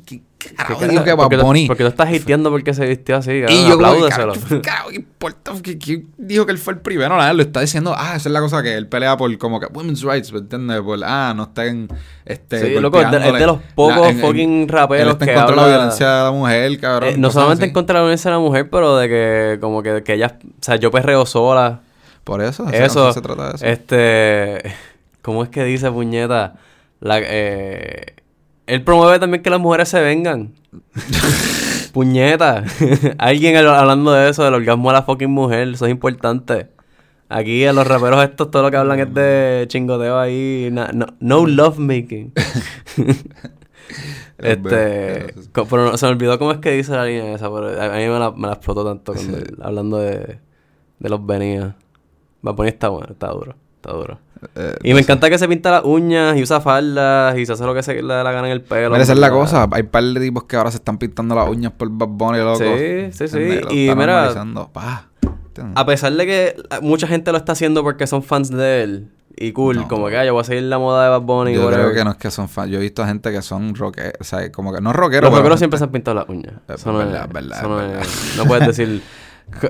[0.05, 1.67] ¿qué ¿Qué carajo cara- dijo que porque Bad Bunny?
[1.67, 3.31] Porque tú estás hateando porque se vistió así.
[3.31, 4.33] Y yo que, Apláudeselo.
[4.33, 5.51] carajo, ¿qué carajo, ¿qué importa?
[5.63, 7.17] ¿Qué- qué dijo que él fue el primero?
[7.17, 9.65] Nada, lo está diciendo, ah, esa es la cosa que él pelea por como que
[9.73, 10.79] women's rights, ¿me entiendes?
[10.81, 11.87] Por, ah, no estén,
[12.25, 15.75] este, Sí, loco, es de- los pocos fucking raperos está en que contra de la
[15.77, 17.09] violencia de la mujer, cabrón.
[17.09, 19.81] Eh, no solamente en contra de la violencia de la mujer, pero de que como
[19.83, 21.81] que, que ella, o sea, yo perreo sola.
[22.23, 23.65] Por eso, Eso, se trata de eso.
[23.65, 24.75] este,
[25.21, 26.55] ¿cómo es que dice puñeta?
[26.99, 28.15] La, eh,
[28.67, 30.53] él promueve también que las mujeres se vengan.
[31.93, 32.63] puñeta.
[33.17, 36.67] Alguien hab- hablando de eso, del orgasmo a la fucking mujer, eso es importante.
[37.29, 41.07] Aquí a los raperos estos todo lo que hablan es de chingoteo ahí, na- no,
[41.19, 42.33] no love making.
[44.37, 47.95] Este, pero no- se me olvidó cómo es que dice la línea esa, pero a,
[47.95, 49.43] mí me la, me la explotó tanto cuando Sí.
[49.61, 50.39] hablando de,
[50.99, 51.73] de los venidas.
[52.45, 54.19] Va a poner está bueno, está duro, está duro.
[54.55, 57.63] Eh, Y me encanta que se pinta las uñas y usa faldas y se hace
[57.65, 58.89] lo que se le da la gana en el pelo.
[58.91, 59.41] Mira, esa es la ¿verdad?
[59.41, 59.67] cosa.
[59.71, 62.57] Hay par de tipos que ahora se están pintando las uñas por Bad Bunny, loco.
[62.59, 63.59] Sí, sí, sí.
[63.71, 64.31] Y mira.
[65.75, 69.51] A pesar de que mucha gente lo está haciendo porque son fans de él y
[69.53, 69.87] cool, No.
[69.87, 71.53] como que ah, yo voy a seguir la moda de Bad Bunny.
[71.53, 71.85] Yo whatever.
[71.85, 72.69] creo que no es que son fans.
[72.71, 74.13] Yo he visto gente que son rockeros.
[74.19, 75.29] O sea, como que no rockeros.
[75.29, 76.53] Los rockeros siempre se han pintado las uñas.
[76.67, 78.01] Es Eso no verdad, es, es verdad, eso no, es verdad.
[78.03, 79.01] es- no puedes decir.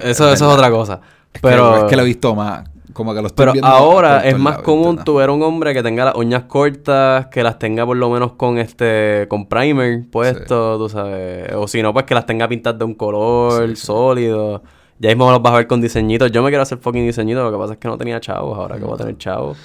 [0.01, 1.01] Eso, eso es otra cosa.
[1.37, 2.63] Es que- Pero, es que lo he visto más.
[2.93, 5.83] Como que lo estoy pero viendo ahora es más común tu ver un hombre que
[5.83, 10.79] tenga las uñas cortas, que las tenga por lo menos con este con primer puesto,
[10.79, 11.53] tú sabes.
[11.53, 13.85] O si no, pues que las tenga pintadas de un color Sí, sí.
[13.85, 14.63] sólido.
[14.97, 16.31] Ya mismo los vas a ver con diseñitos.
[16.31, 17.43] Yo me quiero hacer fucking diseñitos.
[17.43, 18.57] Lo que pasa es que no tenía chavos.
[18.57, 19.55] Ahora que voy a tener chavos.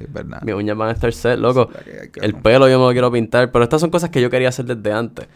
[0.00, 0.42] Es verdad.
[0.42, 1.68] Mis uñas van a estar set, loco.
[2.12, 3.52] Que El pelo yo me lo quiero pintar.
[3.52, 5.28] Pero estas son cosas que yo quería hacer desde antes.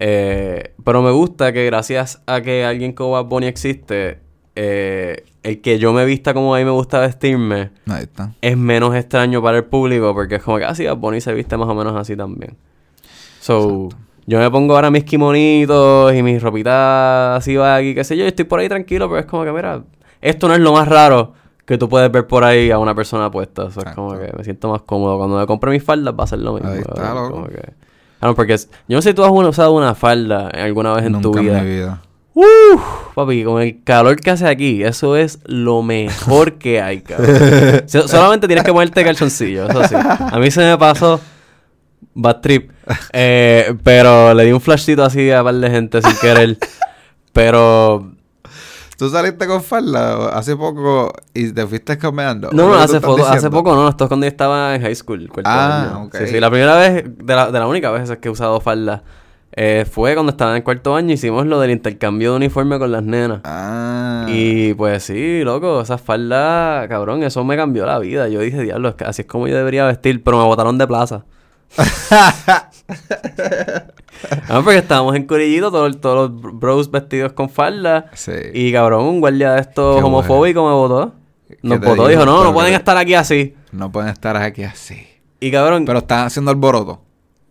[0.00, 4.18] Eh, pero me gusta que gracias a que alguien como Bad Bunny existe,
[4.56, 8.32] eh, el que yo me vista como a mí me gusta vestirme Ahí está.
[8.40, 11.56] es menos extraño para el público porque es como que así Bad Bunny se viste
[11.56, 12.56] más o menos así también.
[13.40, 13.88] So,
[14.26, 18.44] yo me pongo ahora mis kimonitos y mis ropitas así aquí, qué sé yo, estoy
[18.44, 19.82] por ahí tranquilo, pero es como que, mira,
[20.20, 21.32] esto no es lo más raro
[21.66, 23.66] que tú puedes ver por ahí a una persona puesta.
[23.68, 25.16] Eso es como que me siento más cómodo.
[25.18, 26.68] Cuando me compre mis faldas va a ser lo mismo.
[26.70, 27.34] Ahí está, cabrón, loco.
[27.34, 27.72] como que-
[28.20, 31.12] Claro, porque es- yo no sé si tú has usado una falda alguna vez en
[31.12, 31.58] Nunca tu vida.
[31.58, 32.02] en mi vida.
[32.34, 32.80] Uf,
[33.14, 37.36] papi, con el calor que hace aquí, eso es lo mejor que hay, cabrón.
[37.86, 39.94] So- solamente tienes que ponerte calzoncillo, eso sí.
[39.96, 41.20] A mí se me pasó
[42.14, 42.70] bad trip,
[43.12, 46.58] eh, pero le di un flashcito así a un par de gente sin querer.
[47.32, 48.12] Pero
[48.96, 52.50] ¿Tú saliste con falda hace poco y te fuiste caminando?
[52.52, 54.74] no, no, ¿Lo que tú hace, poco, hace poco no, esto es cuando yo estaba
[54.74, 55.30] en high school.
[55.44, 56.16] Ah, ok.
[56.18, 59.02] Sí, sí, la primera vez, de la, de la única vez que he usado falda,
[59.54, 62.90] eh, fue cuando estaba en el cuarto año, hicimos lo del intercambio de uniforme con
[62.90, 63.40] las nenas.
[63.44, 64.26] Ah.
[64.28, 68.28] Y pues sí, loco, esa falda, cabrón, eso me cambió la vida.
[68.28, 70.86] Yo dije, diablo, es que así es como yo debería vestir, pero me botaron de
[70.86, 71.24] plaza.
[74.48, 78.10] Ah, porque estábamos en Corillito, todos, todos los bros vestidos con falda.
[78.12, 78.32] Sí.
[78.54, 81.14] Y cabrón, un guardia de estos homofóbicos me votó.
[81.62, 82.24] Nos votó, dijo?
[82.24, 83.56] no, no pueden estar aquí así.
[83.72, 85.06] No pueden estar aquí así.
[85.40, 87.00] Y cabrón, Pero están haciendo alboroto.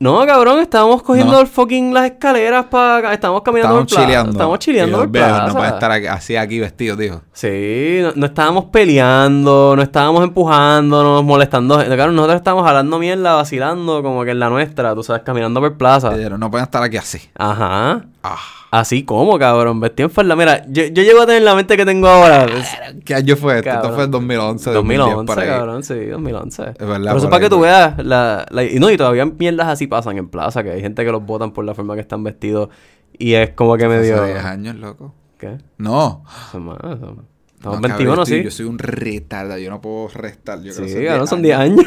[0.02, 1.40] No, cabrón, estábamos cogiendo No.
[1.42, 4.06] el fucking las escaleras para estábamos caminando Estamos por plaza.
[4.06, 4.32] chileando.
[4.32, 5.54] Estábamos chileando por plaza.
[5.54, 7.22] No estar aquí- así aquí vestidos, dijo.
[7.32, 11.78] Sí, no, no estábamos peleando, no estábamos empujándonos, molestando.
[11.78, 15.78] Claro, nosotros estábamos hablando mierda, vacilando, como que en la nuestra, tú sabes, caminando por
[15.78, 16.10] plaza.
[16.12, 17.20] Dijeron, no pueden estar aquí así.
[17.38, 18.02] Ajá.
[18.24, 18.38] Ah.
[18.72, 20.36] Así como, cabrón, vestido en falda.
[20.36, 22.46] Mira, yo, yo llego a tener la mente que tengo ahora.
[22.46, 23.66] Es- ¿Qué año fue esto?
[23.66, 23.84] Cabrón.
[23.86, 25.50] Esto fue en 2011, 2010, 2011, por ahí.
[25.50, 26.62] cabrón, sí, 2011.
[26.64, 29.68] verdad, Pero eso por para que tú veas, la, la- y no, y todavía mierdas
[29.68, 32.24] así pasan en plaza, que hay gente que los votan por la forma que están
[32.24, 32.70] vestidos.
[33.18, 34.24] Y es como que Hace medio...
[34.24, 35.14] 10 años, loco.
[35.38, 35.58] ¿Qué?
[35.78, 36.24] No.
[36.50, 37.16] Eso es más, eso-
[37.62, 38.44] Estamos No, cabrón, 21, yo estoy- sí.
[38.44, 40.64] Yo soy un retarda, yo no puedo restar.
[40.64, 41.86] Yo creo Sí, cabrón, son 10 años.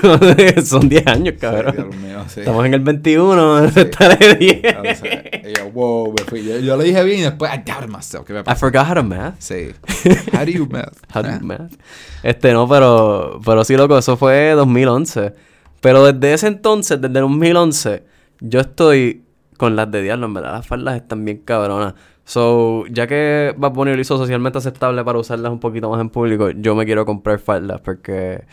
[0.69, 1.75] son 10 años, Sí, cabrón.
[1.75, 2.41] Dios mío, sí.
[2.41, 4.63] Estamos en el 21, estaré 10.
[4.77, 5.23] O sea,
[5.59, 6.45] yo, wow, me fui.
[6.45, 8.25] Yo, yo lo dije bien y después, I doubted myself.
[8.25, 8.57] ¿Qué me I pasa?
[8.61, 9.35] forgot how to math.
[9.41, 9.73] Sí.
[10.33, 10.97] How do you math?
[11.13, 11.39] How to Ah.
[11.43, 11.73] math.
[12.23, 15.33] Este, no, pero, pero sí, loco, eso fue 2011.
[15.81, 18.05] Pero desde ese entonces, desde 2011,
[18.41, 19.23] yo estoy
[19.57, 20.53] con las de diablo, en verdad.
[20.53, 21.95] Las faldas están bien cabronas.
[22.25, 26.09] So, ya que Bad Bunny lo hizo socialmente aceptable para usarlas un poquito más en
[26.11, 28.45] público, yo me quiero comprar faldas porque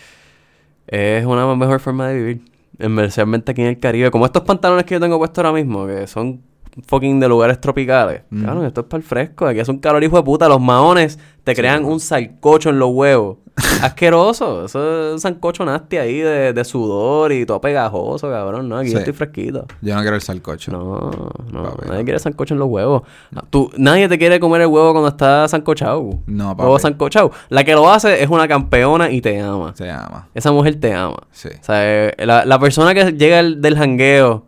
[0.88, 2.42] es una mejor forma de vivir.
[2.78, 4.12] Especialmente aquí en el Caribe.
[4.12, 6.42] Como estos pantalones que yo tengo puestos ahora mismo, que son
[6.88, 8.22] fucking de lugares tropicales.
[8.30, 8.44] Mm.
[8.44, 9.46] Claro, esto es para el fresco.
[9.46, 10.48] Aquí es un calor hijo de puta.
[10.48, 13.38] Los maones te crean un salcocho en los huevos.
[13.82, 14.66] Asqueroso.
[14.66, 18.70] Eso es un sancocho nasty ahí de, de sudor y todo pegajoso, cabrón.
[18.70, 18.94] No, aquí Sí.
[18.94, 19.66] yo estoy fresquito.
[19.82, 20.72] Yo no quiero el salcocho.
[20.72, 21.12] No,
[21.52, 22.06] no, Papi, nadie no.
[22.06, 23.02] quiere sancocho en los huevos.
[23.50, 26.20] Tú, nadie te quiere comer el huevo cuando está sancochado.
[26.26, 26.62] No, papi.
[26.64, 27.32] Huevo sancochado.
[27.50, 29.74] La que lo hace es una campeona y te ama.
[29.76, 30.30] Se llama.
[30.34, 31.18] Esa mujer te ama.
[31.32, 31.50] Sí.
[31.50, 34.46] O sea, eh, la, la persona que llega el- del jangueo,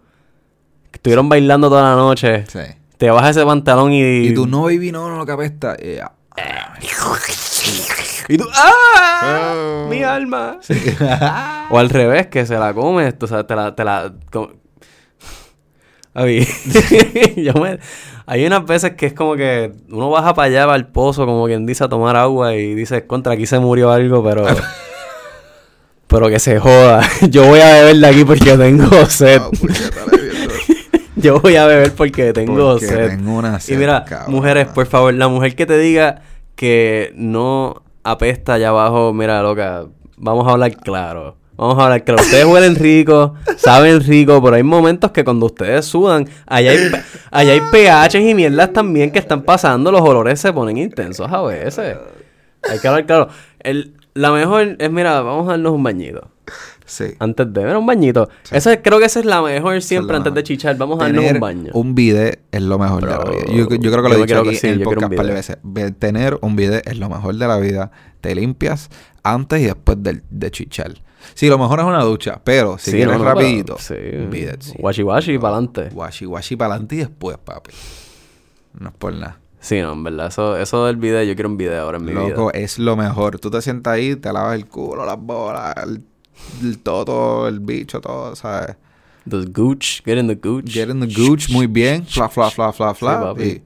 [0.94, 2.60] estuvieron bailando toda la noche, Sí.
[2.98, 4.28] te baja ese pantalón y...
[4.28, 5.76] Y tú, no, baby, no, no, que apesta.
[8.30, 9.54] Y tú, ¡ah!
[9.56, 9.88] Oh.
[9.90, 10.60] ¡Mi alma!
[11.70, 13.76] o al revés, que se la comes, tú sabes, te la...
[13.76, 14.14] Te la
[16.14, 16.46] A mí,
[17.38, 17.80] yo me-
[18.26, 21.46] hay unas veces que es como que uno baja para allá, para el pozo, como
[21.46, 24.46] quien dice, a tomar agua y dice, contra, aquí se murió algo, pero...
[26.08, 27.02] pero que se joda.
[27.30, 29.42] Yo voy a beber de aquí porque tengo sed.
[29.42, 29.50] Ah,
[30.12, 30.33] le viendo.
[31.28, 33.10] Yo voy a beber porque tengo Porque sed.
[33.10, 34.32] tengo una y mira, cabrón.
[34.36, 36.22] mujeres, por favor, la mujer que te diga
[36.56, 39.86] que no apesta allá abajo, mira, loca,
[40.18, 41.38] vamos a hablar claro.
[41.56, 42.22] Vamos a hablar claro.
[42.22, 46.92] Ustedes huelen rico, saben rico, pero hay momentos que cuando ustedes sudan, allá hay,
[47.32, 51.42] allá hay pHs y mierdas también que están pasando, los olores se ponen intensos a
[51.44, 51.96] veces.
[52.70, 53.28] Hay que hablar claro.
[53.60, 56.28] El, la mejor es, mira, vamos a darnos un bañito.
[56.94, 57.06] Sí.
[57.18, 58.30] Antes de ver un bañito.
[58.52, 60.78] Esa, creo que esa es la mejor siempre antes de chichar.
[60.78, 61.72] Vamos a darnos un baño.
[61.74, 63.46] Un bidet es lo mejor de la vida.
[63.48, 65.34] Yo, yo creo que lo he dicho aquí que sí, en el podcast par de
[65.34, 65.58] veces.
[65.64, 67.90] Ve- Tener un bidet es lo mejor de la vida.
[68.22, 68.90] Te limpias
[69.24, 70.94] antes y después del- de, chichar.
[71.34, 74.18] Sí, lo mejor es una ducha, pero si Sí, quieres no, no, rapidito, pero- sí.
[74.18, 74.74] un bidet, sí.
[74.78, 75.90] Washi washi para adelante.
[75.94, 77.72] Washi washi para adelante y después, papi.
[78.80, 79.40] No es por nada.
[79.60, 80.28] Sí, no, en verdad.
[80.28, 82.60] Eso, eso del video, yo quiero un video ahora en mi Loco, vida.
[82.60, 83.40] es lo mejor.
[83.40, 86.04] Tú te sientas ahí, te lavas el culo, las bolas, el,
[86.62, 88.76] el toto, el bicho, todo, ¿sabes?
[89.30, 90.04] The gooch.
[90.04, 90.66] Get in the gooch.
[90.72, 92.06] Get in the gooch muy bien.
[92.06, 93.34] Fla, fla, fla, fla, fla.
[93.44, 93.62] y.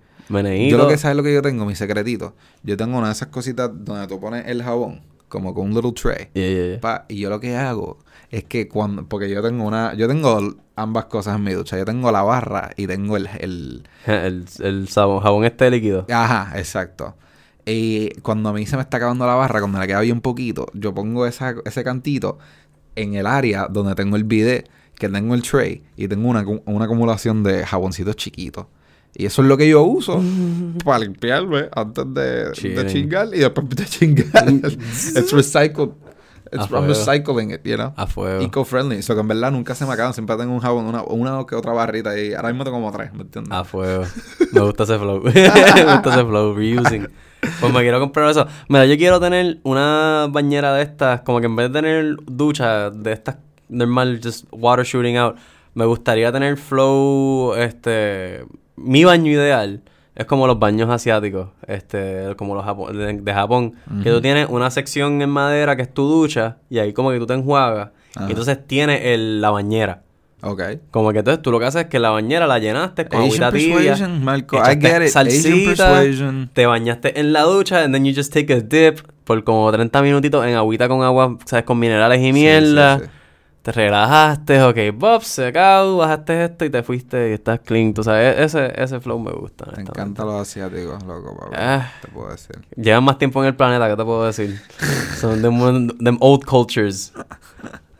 [0.70, 2.36] Yo lo que sabes lo que yo tengo, mi secretito.
[2.64, 5.94] Yo tengo una de esas cositas donde tú pones el jabón, como con un little
[5.94, 6.28] tray.
[6.34, 6.80] Yeah, yeah, yeah.
[6.82, 7.98] Pa, y yo lo que hago
[8.30, 11.78] es que cuando, porque yo tengo una, yo tengo ambas cosas en mi ducha.
[11.78, 16.06] Yo tengo la barra y tengo el, el El, el sabón- jabón este líquido.
[16.10, 17.16] ajá, exacto.
[17.70, 20.68] Y cuando a mí se me está acabando la barra, cuando le queda bien poquito,
[20.74, 22.38] yo pongo esa, ese cantito
[22.96, 26.86] en el área donde tengo el bidet, que tengo el tray, y tengo una, una
[26.86, 28.68] acumulación de jaboncitos chiquitos.
[29.14, 30.22] Y eso es lo que yo uso
[30.86, 34.50] para limpiarme antes de, chingar y después de chingar.
[34.50, 35.92] It's recycled.
[36.52, 36.88] It's fuego.
[36.88, 37.94] recycling it, you know.
[37.98, 38.42] A fuego.
[38.42, 39.02] Eco-friendly.
[39.02, 40.14] So que en verdad nunca se me acaban.
[40.14, 42.18] Siempre tengo un jabón, una, una que otra barrita.
[42.18, 43.52] Y ahora mismo tengo como tres, ¿me entiendes?
[43.52, 44.06] A fuego.
[44.54, 45.22] Me gusta ese flow.
[45.24, 45.30] me
[45.84, 46.56] gusta ese flow.
[46.56, 47.08] Reusing.
[47.60, 48.48] Pues me quiero comprar eso.
[48.68, 51.22] Mira, yo quiero tener una bañera de estas.
[51.22, 53.38] Como que en vez de tener ducha de estas
[53.70, 55.36] normal, just water shooting out.
[55.74, 57.54] Me gustaría tener flow.
[57.56, 58.46] Este.
[58.76, 59.82] Mi baño ideal.
[60.16, 64.48] Es como los baños asiáticos, este, como los japo- de, de Japón, que tú tienes
[64.50, 67.90] una sección en madera que es tu ducha y ahí como que tú te enjuagas
[68.22, 70.02] y entonces tienes el, la bañera.
[70.44, 70.62] Ok.
[70.92, 73.44] Como que entonces tú lo que haces es que la bañera la llenaste con Asian
[73.46, 73.76] agüita tibia.
[73.92, 74.58] persuasion, Marco.
[74.58, 75.16] I get it.
[75.16, 76.50] Asian salsita, persuasion.
[76.54, 80.02] te bañaste en la ducha, and then you just take a dip por como 30
[80.04, 81.66] minutitos en agüita con agua, ¿sabes?
[81.66, 83.00] Con minerales y Sí, mierda.
[83.00, 83.12] sí, sí.
[83.64, 87.94] Te relajaste, ok, bob, secado, bajaste esto y te fuiste y estás clean.
[87.94, 89.66] Tú sabes, ese, ese flow me gusta.
[89.66, 90.00] Me honestamente.
[90.00, 91.56] encantan los asiáticos, loco, papá.
[91.58, 91.92] Ah.
[92.02, 92.56] Te puedo decir.
[92.78, 94.58] Llevan más tiempo en el planeta, ¿qué te puedo decir?
[95.20, 97.12] Son them, them old cultures.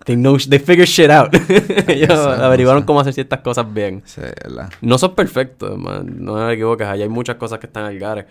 [0.08, 1.34] They, know, they figure shit out.
[1.88, 4.04] Ellos averiguaron cómo hacer ciertas cosas bien.
[4.06, 4.70] Sí, ¿verdad?
[4.80, 6.24] No son perfectos, man.
[6.24, 6.88] No me equivoques.
[6.88, 8.26] Allá hay muchas cosas que están al gare.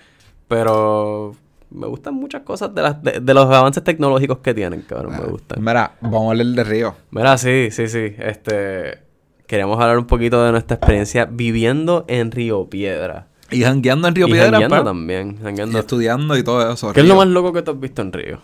[0.49, 1.37] Pero
[1.71, 5.12] me gustan muchas cosas de, las, de, de los avances tecnológicos que tienen, cabrón.
[5.21, 5.62] Me gustan.
[5.62, 6.95] Mira, vamos a hablar de Río.
[7.11, 8.15] Mira, sí, sí, sí.
[8.19, 9.05] Este...
[9.47, 13.29] Queríamos hablar un poquito de nuestra experiencia viviendo en Río Piedra.
[13.51, 14.85] Y jangueando en Río y Piedra, jangueando pa.
[14.85, 15.39] también.
[15.45, 16.93] Y estudiando y todo eso.
[16.95, 18.41] ¿Qué es lo más loco que tú has visto en Río?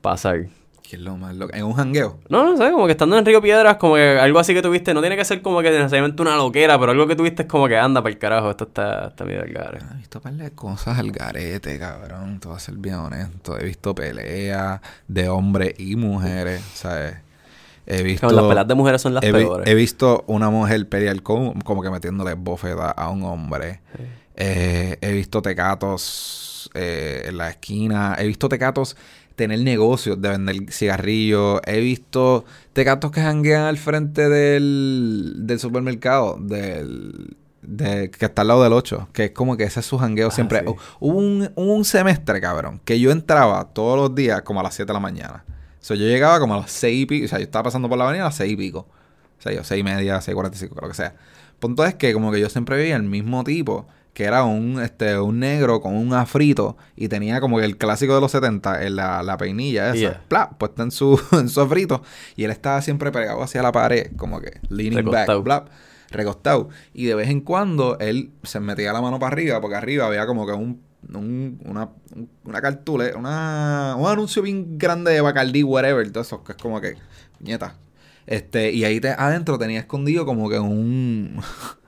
[0.00, 0.46] Pasar.
[0.90, 1.54] ¿Qué es lo más loco?
[1.54, 2.18] En un jangueo.
[2.28, 4.92] No, no sé, como que estando en Río Piedras, como que algo así que tuviste,
[4.92, 7.68] no tiene que ser como que necesariamente una loquera, pero algo que tuviste es como
[7.68, 9.78] que anda para el carajo, esto está, está medio al gare.
[9.78, 12.40] He visto par de cosas al garete, cabrón.
[12.40, 13.56] Te voy a ser bien honesto.
[13.56, 17.14] He visto peleas de hombres y mujeres, ¿sabes?
[17.86, 18.26] He visto...
[18.26, 19.68] Como las peleas de mujeres son las he, peores.
[19.68, 23.78] he visto una mujer pelear con, como que metiéndole bofeta a un hombre.
[24.34, 28.16] Eh, he visto tecatos eh, en la esquina.
[28.18, 28.96] He visto tecatos
[29.40, 31.60] tener negocios de vender cigarrillos.
[31.66, 38.48] He visto tecatos que janguean al frente del, del supermercado, del, de, que está al
[38.48, 39.08] lado del 8.
[39.12, 40.60] Que es como que ese es su jangueo siempre.
[40.60, 40.66] sí.
[40.66, 44.74] Hu- Hubo un, un semestre, cabrón, que yo entraba todos los días como a las
[44.74, 45.44] 7 de la mañana.
[45.48, 47.24] O sea, yo llegaba como a las 6 y pico.
[47.24, 48.80] O sea, yo estaba pasando por la avenida a las 6 y pico.
[49.38, 51.14] O sea, yo 6 y media, 6 y 45, lo que sea.
[51.58, 55.18] Punto es que como que yo siempre veía el mismo tipo, que era un, este,
[55.18, 58.96] un negro con un afrito y tenía como que el clásico de los 70, en
[58.96, 60.24] la, la peinilla esa, Yeah.
[60.28, 62.02] plá, puesta en su, en su afrito.
[62.36, 65.42] Y él estaba siempre pegado hacia la pared, como que leaning Recostado.
[65.42, 65.64] back, bla,
[66.10, 66.68] recostado.
[66.92, 70.26] Y de vez en cuando él se metía la mano para arriba, porque arriba había
[70.26, 70.82] como que un,
[71.14, 76.42] un- una, un- una cartule, una, un anuncio bien grande de Bacardi, whatever, todo eso,
[76.42, 76.96] que es como que,
[77.38, 77.76] nieta.
[78.26, 81.40] Este, y ahí te, adentro tenía escondido como que un-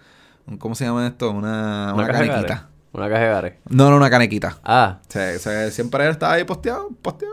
[0.59, 1.31] ¿cómo se llama esto?
[1.31, 2.69] Una, una, de canequita.
[2.93, 3.59] Una caja de gare.
[3.71, 4.59] No, no, una canequita.
[4.65, 7.33] Ah, O o siempre él estaba ahí posteado, posteado,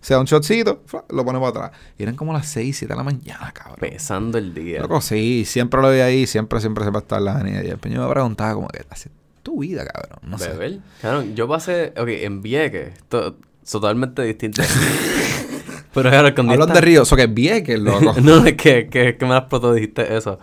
[0.00, 1.70] o sea, un shotcito, lo pone para atrás.
[1.98, 3.76] Y eran como las 6, 7 de la mañana, cabrón.
[3.80, 4.80] pesando el día.
[4.80, 7.64] Loco, sí, siempre lo vi ahí, siempre, siempre se va a estar en la avenida.
[7.64, 9.10] Y después yo me preguntaba como que hace
[9.42, 10.20] tu vida, cabrón.
[10.22, 10.50] No sé.
[10.50, 10.78] Beber.
[11.00, 13.36] Claro, yo pasé, ok, en Vieques, to-
[13.68, 14.62] totalmente distinto.
[15.94, 18.14] Pero claro, cuando yo Hablan de estaba- Río, eso que es vieques, loco.
[18.22, 20.38] no, es que, que, que me las explotó, dijiste eso.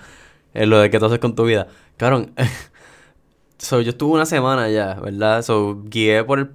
[0.56, 1.68] Es lo de que tú haces con tu vida.
[1.98, 2.32] Cabrón,
[3.58, 5.42] so, yo estuve una semana ya, ¿verdad?
[5.44, 6.50] So, guié por el...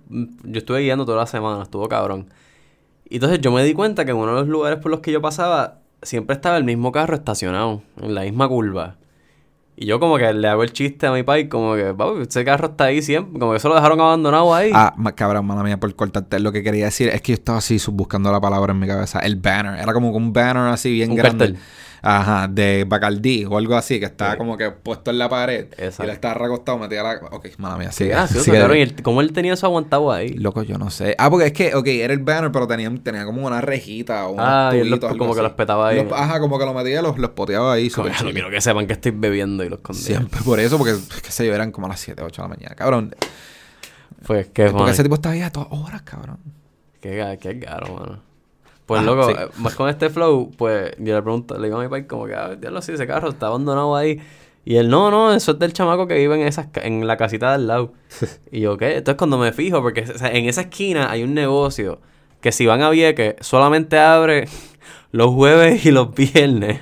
[0.44, 2.26] Yo estuve guiando toda la semana, estuvo cabrón.
[3.08, 5.12] Y entonces yo me di cuenta que en uno de los lugares por los que
[5.12, 8.96] yo pasaba, siempre estaba el mismo carro estacionado, en la misma curva.
[9.76, 12.44] Y yo como que le hago el chiste a mi pai, como que, papi, ese
[12.44, 14.70] carro está ahí siempre, como que eso lo dejaron abandonado ahí.
[14.74, 16.38] Ah, cabrón, mala mía, por cortarte.
[16.38, 18.86] Lo que quería decir es que yo estaba así sub- buscando la palabra en mi
[18.86, 19.20] cabeza.
[19.20, 19.80] El banner.
[19.80, 21.46] Era como un banner así bien Un grande.
[21.54, 21.62] cartel.
[22.02, 24.38] Ajá, de Bacardí o algo así, que estaba Sí.
[24.38, 25.66] como que puesto en la pared.
[25.72, 26.02] Exacto.
[26.02, 27.20] Y él estaba recostado, metía la.
[27.30, 28.10] Ok, mala mía, sí, sigue.
[28.10, 28.58] gracioso, sigue.
[28.58, 28.78] cabrón.
[28.78, 30.30] Y cómo él tenía eso aguantado ahí.
[30.30, 31.14] Loco, yo no sé.
[31.18, 34.36] Ah, porque es que, ok, era el banner, pero tenía, tenía como una rejita o
[34.38, 35.48] Ah, y él los- tubitos, como que así.
[35.48, 36.02] los petaba ahí.
[36.02, 37.90] Los- ajá, como que lo metía y los, los poteaba ahí.
[37.90, 40.04] Como, súper "Ya no quiero que sepan que estoy bebiendo y lo escondía.
[40.04, 42.74] Siempre por eso, porque, qué sé yo, eran como las 7, 8 de la mañana.
[42.74, 43.14] Cabrón,
[44.26, 44.90] Pues qué porque funny.
[44.90, 46.38] ese tipo estaba ahí a todas horas, cabrón.
[47.00, 48.22] Qué, qué caro, mano.
[48.90, 49.34] Pues Ah, loco, sí.
[49.38, 52.26] eh, más con este flow, pues yo le pregunto, le digo a mi pai como
[52.26, 54.20] que, ah, diablo, sí, ese carro está abandonado ahí.
[54.64, 57.50] Y él, no, no, eso es del chamaco que vive en, esas, en la casita
[57.50, 57.92] de al lado.
[58.50, 58.96] y yo, ¿qué?
[58.96, 62.00] Entonces cuando me fijo, porque o sea, en esa esquina hay un negocio
[62.40, 64.48] que si van a Vieques solamente abre
[65.12, 66.80] los jueves y los viernes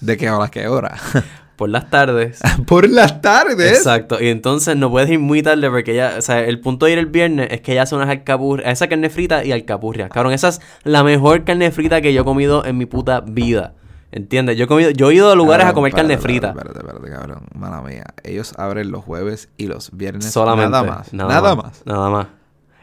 [0.00, 0.96] ¿De qué hora a qué hora?
[1.56, 2.40] por las tardes.
[2.66, 3.78] Por las tardes.
[3.78, 4.22] Exacto.
[4.22, 6.98] Y entonces no puedes ir muy tarde porque ya, o sea, el punto de ir
[6.98, 10.10] el viernes es que ella hace unas alcapurrias, esa carne frita y alcapurrias.
[10.10, 13.74] Cabrón, esa es la mejor carne frita que yo he comido en mi puta vida.
[14.12, 14.56] ¿Entiendes?
[14.56, 16.48] Yo he comido, yo he ido a lugares a Cabrón, comer carne frita.
[16.50, 17.42] Espérate, espérate, cabrón.
[17.54, 18.04] Mala mía.
[18.22, 20.30] Ellos abren los jueves y los viernes.
[20.30, 20.70] Solamente.
[20.70, 21.12] Nada más.
[21.12, 21.82] Nada, más.
[21.84, 22.26] Nada más.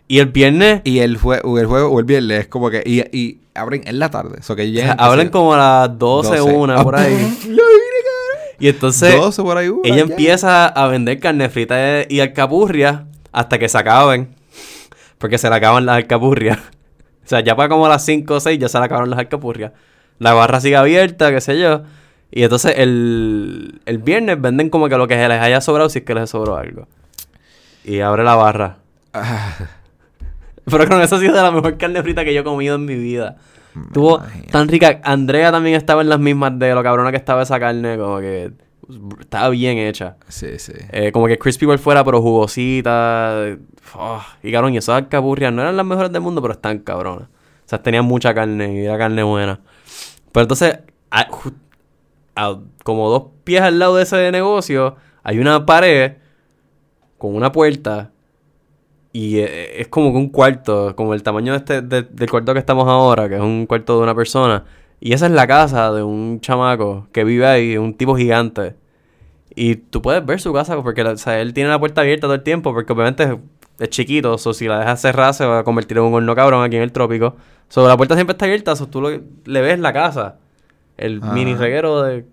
[0.08, 2.84] Y el viernes, Y el, jue o el jueves o el viernes es como que.
[2.86, 4.38] Y, y abren en la tarde.
[4.40, 6.42] O sea, que o sea, hablan como a las 12, 12.
[6.42, 7.38] 1, por ahí.
[8.60, 9.70] Y entonces, 12 por ahí.
[9.70, 14.30] uh, ella empieza a vender carne frita y alcapurrias hasta que se acaben.
[15.18, 16.60] Porque se le acaban las alcapurrias.
[17.26, 19.72] O sea, ya para como las 5 o 6 ya se le acabaron las alcapurrias.
[20.20, 21.84] La barra sigue abierta, qué sé yo.
[22.32, 26.00] Y entonces el, el viernes venden como que lo que se les haya sobrado si
[26.00, 26.86] es que les sobró algo.
[27.86, 28.78] Y abre la barra.
[29.14, 29.54] Ah,
[30.66, 32.84] Pero con eso ha sido de la mejor carne frita que yo he comido en
[32.84, 33.38] mi vida.
[34.18, 34.46] Imagino.
[34.52, 35.02] tan rica.
[35.04, 37.98] Andrea también estaba en las mismas de lo cabrona que estaba esa carne.
[37.98, 38.52] Como que
[39.20, 40.18] estaba bien hecha.
[40.28, 40.74] Sí, sí.
[40.92, 43.46] Eh, como que crispy por fuera, pero jugosita.
[43.96, 47.28] Oh, y cabrón, y esas alcapurrias no eran las mejores del mundo, pero están cabronas.
[47.30, 49.60] O sea, tenían mucha carne y era carne buena.
[50.32, 50.80] Pero entonces,
[51.12, 51.54] a- ju-
[52.36, 56.14] a- como dos pies al lado de ese negocio, hay una pared
[57.18, 58.12] con una puerta.
[59.16, 62.52] Y eh, es como que un cuarto, como el tamaño de este, de- del cuarto
[62.54, 64.66] que estamos ahora, que es un cuarto de una persona.
[65.00, 68.76] Y esa es la casa de un chamaco que vive ahí, un tipo gigante.
[69.56, 72.34] Y tú puedes ver su casa porque o sea, él tiene la puerta abierta todo
[72.34, 73.38] el tiempo porque obviamente
[73.80, 74.34] es, chiquito.
[74.34, 76.82] O si la dejas cerrada se va a convertir en un horno cabrón aquí en
[76.84, 77.36] el trópico.
[77.70, 80.38] So, la puerta siempre está abierta, so, tú lo- le ves la casa.
[80.98, 81.34] El Ah.
[81.34, 82.26] mini reguero de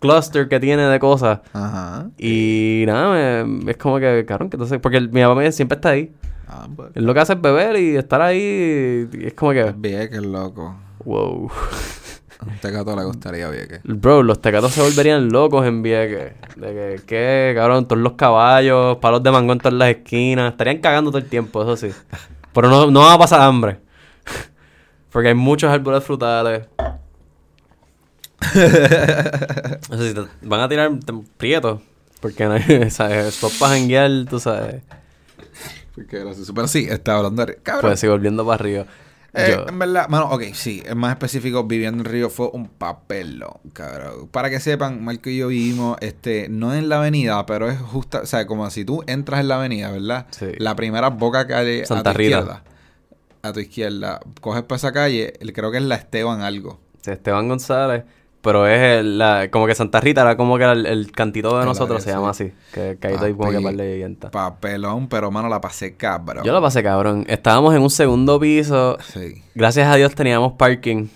[0.00, 1.40] cluster que tiene de cosas.
[1.52, 2.08] Ajá.
[2.18, 5.90] Y nada, me- es como que, cabrón, que entonces, porque el- mi papá siempre está
[5.90, 6.12] ahí.
[6.48, 6.90] Ah, pues.
[6.94, 9.08] Él lo que hace es beber y estar ahí.
[9.12, 10.76] Y es como que, Vieques, loco.
[11.04, 11.50] wow.
[12.42, 13.80] Un tecato le gustaría Vieques.
[13.84, 16.32] Bro, los tecatos se volverían locos en Vieques.
[16.56, 17.52] De que, ¿qué?
[17.54, 20.52] Cabrón, todos los caballos, palos de mango en todas las esquinas.
[20.52, 21.90] Estarían cagando todo el tiempo, eso sí.
[22.54, 23.80] Pero no, no va a pasar hambre.
[25.12, 26.66] Porque hay muchos árboles frutales.
[29.90, 30.90] Eso sí, te van a tirar
[31.36, 31.80] prietos.
[32.20, 33.26] Porque no hay, ¿sabes?
[33.34, 34.82] Stop para janguear, tú sabes.
[35.94, 36.52] Porque gracioso.
[36.54, 37.56] Pero sí, está hablando de...
[37.56, 37.90] Cabrón.
[37.90, 38.84] Pues sí, volviendo para arriba.
[39.32, 42.66] Eh, Yo- En verdad, mano, ok, sí, es más específico, viviendo en Río fue un
[42.68, 44.28] papelón, cabrón.
[44.28, 48.20] Para que sepan, Marco y yo vivimos, este, no en la avenida, pero es justa,
[48.22, 50.26] o sea, como si tú entras en la avenida, ¿verdad?
[50.30, 50.46] Sí.
[50.58, 52.38] La primera boca calle Santa a tu Rita.
[52.38, 52.62] izquierda.
[53.42, 54.20] A tu izquierda.
[54.40, 56.80] Coges para esa calle, creo que es la Esteban algo.
[57.06, 58.02] Esteban González.
[58.42, 61.58] Pero es el- la, como que Santa Rita era como que era el, el cantito
[61.58, 62.44] de nosotros, se llama sí.
[62.44, 62.54] así.
[62.72, 64.16] Que, que ahí hay como que par de.
[64.32, 66.42] Papelón, pero mano, la pasé cabrón.
[66.44, 67.24] Yo lo pasé cabrón.
[67.28, 68.96] Estábamos en un segundo piso.
[69.12, 69.42] Sí.
[69.54, 71.08] Gracias a Dios teníamos parking.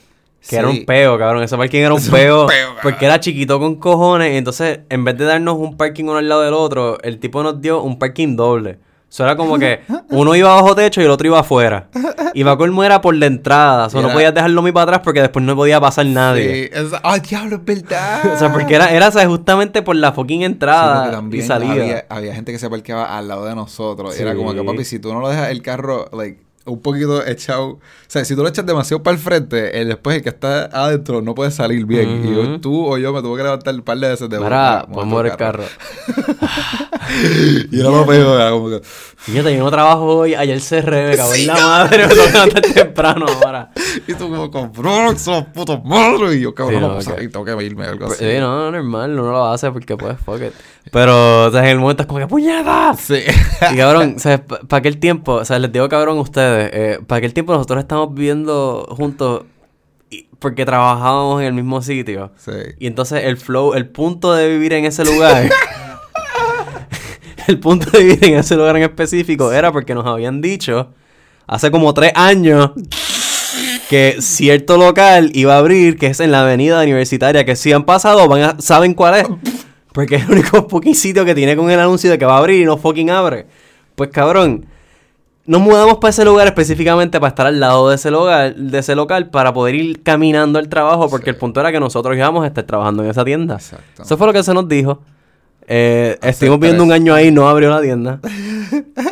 [0.46, 1.42] Que era un peo, cabrón.
[1.42, 2.46] Ese parking era un Es un peo.
[2.46, 4.34] peo, porque era chiquito con cojones.
[4.34, 7.42] Y entonces, en vez de darnos un parking uno al lado del otro, el tipo
[7.42, 8.78] nos dio un parking doble.
[9.14, 9.78] Eso era como que
[10.10, 11.86] uno iba bajo techo y el otro iba afuera.
[12.34, 13.86] Y va colmo era por la entrada.
[13.86, 16.68] O sea, no podías dejarlo muy para atrás porque después no podía pasar nadie.
[16.74, 18.22] Sí, ¡Ay, diablo, es verdad!
[18.34, 19.28] O sea, porque era, era ¿sabes?
[19.28, 21.70] justamente por la fucking Sí, entrada y salida.
[21.74, 24.18] había, había gente que se parqueaba al lado de nosotros.
[24.18, 27.64] Era como que, papi, si tú no lo dejas el carro, like, un poquito echado.
[27.72, 30.64] O sea, si tú lo echas demasiado para el frente, el, después el que está
[30.66, 32.24] adentro no puede salir bien.
[32.24, 34.48] Y yo- tú o yo me tuve que levantar un par de veces de Mira,
[34.48, 35.64] "Mira, podemos mover el carro.
[37.70, 38.80] Y lo peor, era como que.
[38.82, 42.32] Fíjate, yo no trabajo hoy, ayer cerré, me cago en la madre, me tengo que
[42.32, 43.70] levantar temprano ahora.
[44.06, 46.36] Y tú como con Bronx, son putos madres.
[46.36, 48.24] Y yo, cabrón, Sí, no, no, salir, tengo que irme, algo así.
[48.24, 50.52] Sí, no, normal, uno lo hace porque pues, fuck it.
[50.92, 52.94] Pero, o sea, en el momento es como que ¡puñeta!
[52.98, 53.20] Sí.
[53.72, 56.98] Y cabrón, o sea, para aquel tiempo, o sea, les digo cabrón a ustedes, eh,
[57.06, 59.44] para aquel tiempo nosotros estamos viviendo juntos
[60.38, 62.30] porque trabajábamos en el mismo sitio.
[62.36, 62.52] sí.
[62.78, 65.48] Y entonces el flow, el punto de vivir en ese lugar,
[67.46, 70.90] el punto de vivir en ese lugar en específico era porque nos habían dicho
[71.46, 72.72] hace como tres años
[73.94, 77.84] que cierto local iba a abrir, que es en la avenida universitaria, que si han
[77.84, 79.26] pasado, van a, saben cuál es.
[79.92, 82.38] Porque es el único fucking sitio que tiene con el anuncio de que va a
[82.38, 83.46] abrir y no fucking abre.
[83.94, 84.66] Pues cabrón,
[85.46, 88.96] nos mudamos para ese lugar específicamente para estar al lado de ese local, de ese
[88.96, 91.30] local para poder ir caminando al trabajo, porque Sí.
[91.30, 93.54] el punto era que nosotros íbamos a estar trabajando en esa tienda.
[93.54, 94.02] Exacto.
[94.02, 95.00] Eso fue lo que se nos dijo.
[95.66, 98.20] Eh, estuvimos viendo un año ahí, no abrió la tienda.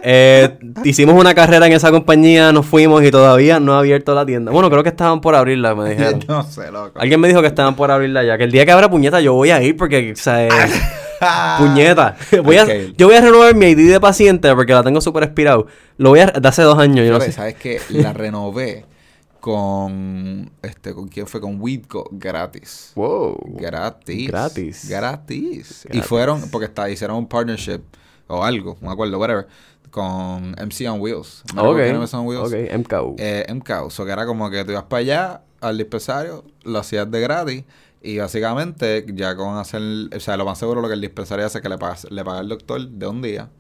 [0.02, 4.26] Eh, hicimos una carrera en esa compañía, nos fuimos y todavía no ha abierto la
[4.26, 4.52] tienda.
[4.52, 6.20] Bueno, creo que estaban por abrirla, me dijeron.
[6.28, 6.98] no sé, loco.
[6.98, 8.36] Alguien me dijo que estaban por abrirla ya.
[8.36, 10.50] Que el día que abra puñeta yo voy a ir porque, o sea, eh,
[11.58, 12.16] puñeta.
[12.44, 12.66] Voy a.
[12.96, 15.66] Yo voy a renovar mi ID de paciente porque la tengo súper expirado.
[15.96, 16.26] Lo voy a...
[16.26, 17.32] De hace dos años, yo no sé.
[17.32, 17.80] ¿Sabes qué?
[17.90, 18.84] La renové
[19.42, 20.52] con...
[20.62, 21.40] Este, ¿Con quién fue?
[21.40, 22.92] Con Weedco gratis.
[22.94, 23.36] Wow.
[23.58, 24.28] Gratis.
[24.28, 24.88] Gratis.
[24.88, 25.86] Gratis.
[25.92, 27.80] Y fueron, porque está, hicieron un partnership
[28.28, 29.48] o algo, me acuerdo, whatever,
[29.90, 31.42] con MC on Wheels.
[31.54, 31.82] ¿Me acuerdo Ok.
[31.82, 32.52] quién era MC on Wheels?
[32.52, 33.16] Ok, MKU.
[33.18, 33.90] Eh, MCAO.
[33.90, 37.64] So que era como que tú ibas para allá al dispensario, lo hacías de gratis.
[38.00, 39.82] Y básicamente, ya con hacer,
[40.16, 42.24] o sea, lo más seguro lo que el dispensario hace es que le paga, le
[42.24, 43.50] paga al doctor de un día.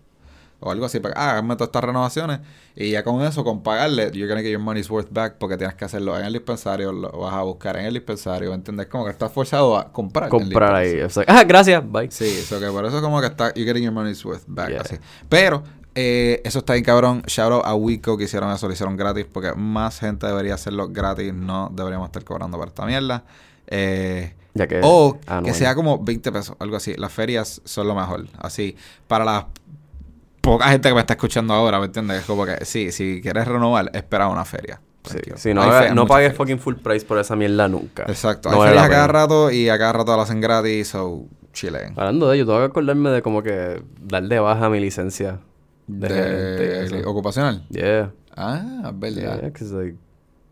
[0.62, 2.40] O algo así, para, ah, hágame todas estas renovaciones.
[2.74, 5.74] Y ya con eso, con pagarle, you're gonna get your money's worth back porque tienes
[5.76, 8.86] que hacerlo en el dispensario, lo vas a buscar en el dispensario, ¿me entiendes?
[8.86, 10.28] Como que estás forzado a comprar.
[10.28, 11.00] Comprar ahí.
[11.26, 11.82] ah, gracias.
[11.90, 12.10] Bye.
[12.10, 14.80] Sí, eso que por eso como que está, you're getting your money's worth back, Yeah.
[14.82, 14.96] así.
[15.28, 15.62] Pero,
[15.94, 17.22] eh, eso está bien cabrón.
[17.26, 20.88] Shout out a Wico que hicieron eso, lo hicieron gratis, porque más gente debería hacerlo
[20.88, 23.24] gratis, no deberíamos estar cobrando por esta mierda.
[23.66, 24.80] Eh, Ya que...
[24.82, 26.94] o ah, no, que sea como 20 pesos, algo así.
[26.96, 28.26] Las ferias son lo mejor.
[28.38, 29.48] Así, para la
[30.42, 32.18] poca gente que me está escuchando ahora, ¿me entiendes?
[32.20, 34.80] Es como que, sí, si quieres renovar, espera una feria.
[35.04, 38.04] Sí, sí, no, haga- pagues fucking full price por esa mierda nunca.
[38.06, 38.50] Exacto.
[38.50, 41.24] No Hay ferias la a cada rato y a cada rato las hacen gratis, so
[41.52, 41.94] chilen.
[41.96, 45.40] Hablando de ello, tengo que acordarme de como que dar de baja mi licencia.
[45.88, 46.08] De,
[46.88, 47.66] De, ocupacional.
[47.70, 48.12] Yeah.
[48.36, 49.40] Ah, verdad.
[49.40, 49.96] Yeah, like,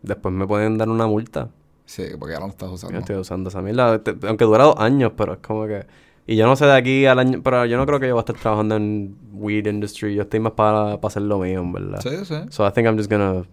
[0.01, 1.49] después me pueden dar una multa.
[1.85, 2.99] Sí, porque ahora no estás Yo usando.
[2.99, 4.03] estoy usando esa mierda.
[4.03, 5.85] Te- Aunque dura dos años, pero es como que...
[6.31, 7.41] Y yo no sé de aquí al año...
[7.43, 10.15] Pero yo no creo que yo voy a estar trabajando en weed industry.
[10.15, 11.99] Yo estoy más para, para hacer lo mío, en verdad.
[12.01, 12.35] Sí, sí.
[12.49, 13.43] So I think I'm just gonna...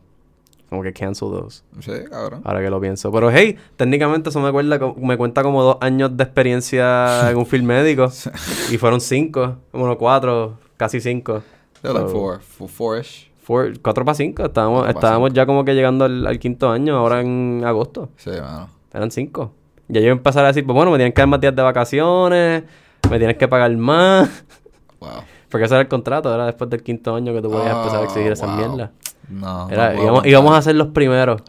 [0.69, 1.63] Como que cancel those.
[1.81, 2.43] Sí, cabrón.
[2.45, 3.11] Ahora que lo pienso.
[3.11, 7.47] Pero hey, técnicamente eso me, cuenta, me cuenta como dos años de experiencia en un
[7.47, 8.09] film médico.
[8.71, 9.57] y fueron cinco.
[9.73, 10.59] Bueno, cuatro.
[10.77, 11.43] Casi cinco.
[11.83, 13.31] They're like So, four, four, four-ish.
[13.43, 14.45] four- cuatro para cinco.
[14.45, 15.37] Estábamos, Cuatro estábamos cinco.
[15.37, 16.97] ya como que llegando al, al quinto año.
[16.99, 18.11] Ahora en agosto.
[18.19, 18.69] Sí, mano.
[18.93, 19.53] Eran cinco.
[19.89, 22.65] Ya yo empezar a decir, pues bueno, me tienen que dar más días de vacaciones.
[23.11, 24.29] Me tienes que pagar más.
[25.01, 25.23] Wow.
[25.49, 26.35] Porque ese era el contrato.
[26.35, 28.57] Era después del quinto año que tú podías empezar a exigir Oh, esas wow.
[28.59, 28.91] mierdas.
[29.29, 31.41] No, Era, no íbamos, íbamos a ser los primeros.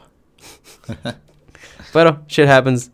[1.94, 2.92] pero, shit happens.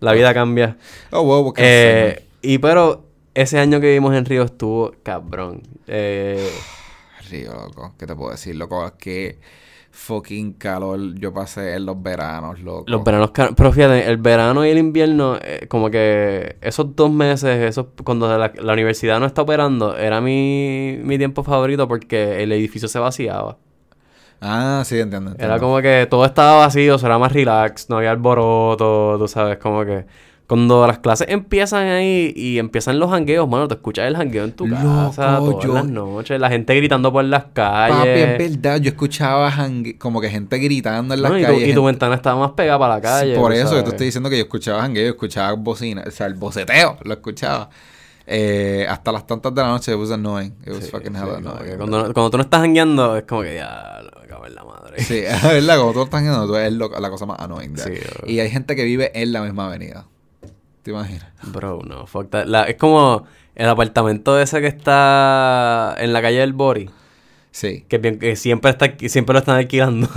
[0.00, 0.76] La vida cambia.
[1.12, 5.62] Oh, wow, I Eh, y pero, ese año que vivimos en Río estuvo cabrón.
[5.86, 6.50] Eh?
[7.30, 7.94] Río, loco.
[7.98, 8.84] ¿Qué te puedo decir, loco?
[8.84, 9.38] Es que
[9.92, 12.84] fucking calor yo pasé en los veranos, loco.
[12.86, 13.30] los veranos...
[13.32, 18.26] Pero fíjate, el verano y el invierno, eh, como que esos dos meses, esos, cuando
[18.36, 22.98] la, la universidad no está operando, era mi, mi tiempo favorito porque el edificio se
[22.98, 23.58] vaciaba.
[24.40, 25.34] Ah, sí, entiendo.
[25.38, 29.84] Era como que todo estaba vacío, era más relax, no había alboroto, tú sabes, como
[29.84, 30.04] que
[30.52, 34.52] cuando las clases empiezan ahí y empiezan los jangueos, mano, te escuchas el jangueo en
[34.52, 37.96] tu Loco, casa todas yo- las noches, la gente gritando por las Papi, es
[38.36, 38.38] calles.
[38.60, 38.78] verdad.
[38.80, 41.38] Yo escuchaba jangue- como que gente gritando en las ¿no?
[41.38, 41.68] y, tu, calles.
[41.68, 43.34] y tu ventana estaba más pegada para la Sí, calle.
[43.36, 43.84] por tú eso que sabes.
[43.84, 47.12] te estoy diciendo que yo escuchaba jangueo, yo escuchaba bocina, o sea, el boceteo, lo
[47.14, 47.70] escuchaba.
[48.26, 50.54] Eh, hasta las tantas de la noche it was annoying.
[50.66, 51.76] It was Sí, fucking sí, hell annoying.
[51.78, 54.64] cuando, no- cuando tú no estás jangueando, es como que ya, me cago en la
[54.64, 55.02] madre.
[55.02, 57.74] Sí, es verdad, como tú lo estás viendo, tú eres lo- la cosa más annoying.
[57.78, 57.90] Sí,
[58.26, 60.04] y hay gente que vive en la misma avenida.
[60.82, 61.26] ¿Te imaginas?
[61.44, 62.46] Bro, no, fuck that.
[62.46, 63.24] La- es como
[63.54, 66.90] el apartamento ese que está en la calle del Bori.
[67.50, 67.84] Sí.
[67.88, 70.08] Que, que siempre está siempre lo están alquilando.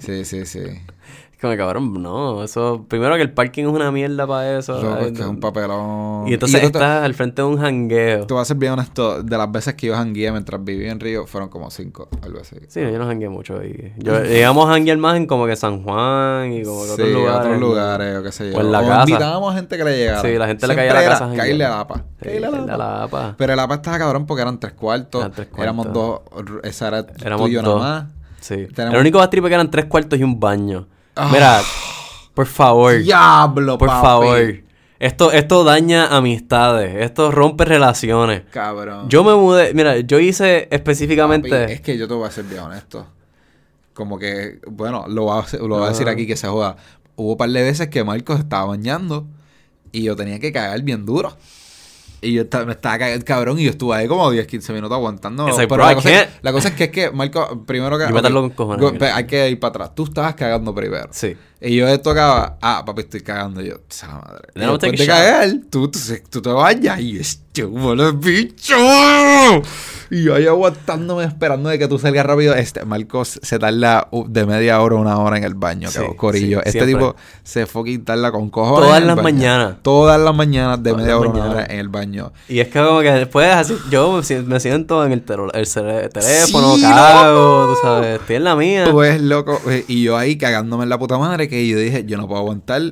[0.00, 0.60] Sí, sí, sí.
[0.60, 4.98] Es como cabrón, no, eso primero que el parking es una mierda para eso.
[5.00, 6.28] Es que es un papelón.
[6.28, 8.26] Y entonces yo te- estás al frente de un jangueo.
[8.26, 11.00] Te voy a ser bien honesto, de las veces que yo jangueé mientras vivía en
[11.00, 12.56] Río, fueron como cinco, algo así.
[12.68, 13.92] Sí, yo no jangueé mucho ahí.
[13.98, 17.08] Yo, llegamos a janguear más en como que San Juan y como que Sí, otros
[17.12, 17.40] lugares.
[17.46, 18.58] otros lugares, o qué sé yo.
[18.58, 19.00] O en la casa.
[19.10, 20.20] invitábamos a gente que le llegara.
[20.22, 21.30] Sí, la gente le caía a la casa.
[21.34, 22.04] Caerle a la APA.
[22.20, 23.34] Caerle a la APA.
[23.38, 25.20] Pero el APA estaba cabrón porque eran tres cuartos.
[25.22, 26.20] Eran tres Éramos dos.
[26.20, 26.56] cuartos.
[26.64, 27.80] Esa era Éramos tuyo dos.
[27.82, 28.10] nada más.
[28.40, 28.66] Sí.
[28.74, 30.86] Tenemos- El único bastripe que eran tres cuartos y un baño.
[31.16, 31.28] Ah.
[31.32, 31.60] Mira,
[32.34, 32.98] por favor.
[33.02, 34.02] Diablo, Por papi.
[34.06, 34.54] favor.
[34.98, 36.94] Esto, esto daña amistades.
[36.96, 38.42] Esto rompe relaciones.
[38.50, 39.08] Cabrón.
[39.08, 39.72] Yo me mudé.
[39.74, 41.48] Mira, yo hice específicamente.
[41.48, 43.06] Papi, es que yo te voy a ser bien honesto.
[43.94, 46.76] Como que, bueno, lo voy a, lo voy a decir aquí que se joda.
[47.16, 49.26] Hubo un par de veces que Marcos estaba bañando
[49.92, 51.36] y yo tenía que cagar bien duro.
[52.22, 54.94] Y yo estaba- me estaba cagando cabrón y yo estuve ahí como 10, 15 minutos
[54.94, 55.46] aguantando.
[55.56, 56.08] Like, Pero la cosa,
[56.42, 58.04] la cosa es que es que Marco, primero que.
[58.08, 58.80] Yo con cojones,
[59.14, 59.94] hay que ir para atrás.
[59.94, 61.08] Tú estabas cagando primero.
[61.12, 61.36] Sí.
[61.62, 63.62] Y yo tocaba, ah, papi, estoy cagando.
[63.62, 64.48] Y yo, esa madre.
[64.54, 65.98] Y después de cagar, tú, tú,
[66.30, 68.78] tú te bañas y estuvo los bichos.
[70.10, 72.54] Y yo ahí aguantándome esperando de que tú salgas rápido.
[72.54, 76.16] Este, Marcos se tarda de media hora a una hora en el baño, Sí, cabrón,
[76.16, 76.58] corillo.
[76.58, 76.94] sí, este siempre.
[76.94, 78.88] tipo se fucking tarda con cojones.
[78.88, 79.76] Todas las mañanas.
[79.82, 81.64] Todas las mañanas de Todas media hora a una mañanas.
[81.64, 82.32] hora en el baño.
[82.48, 85.22] Y es que como que después así, yo me si- me siento en el,
[85.54, 88.84] el teléfono, Sí, cago, tú sabes, estoy en la mía.
[88.90, 89.60] Tú ves, loco.
[89.86, 92.82] Y yo ahí cagándome en la puta madre que yo dije, yo no puedo aguantar.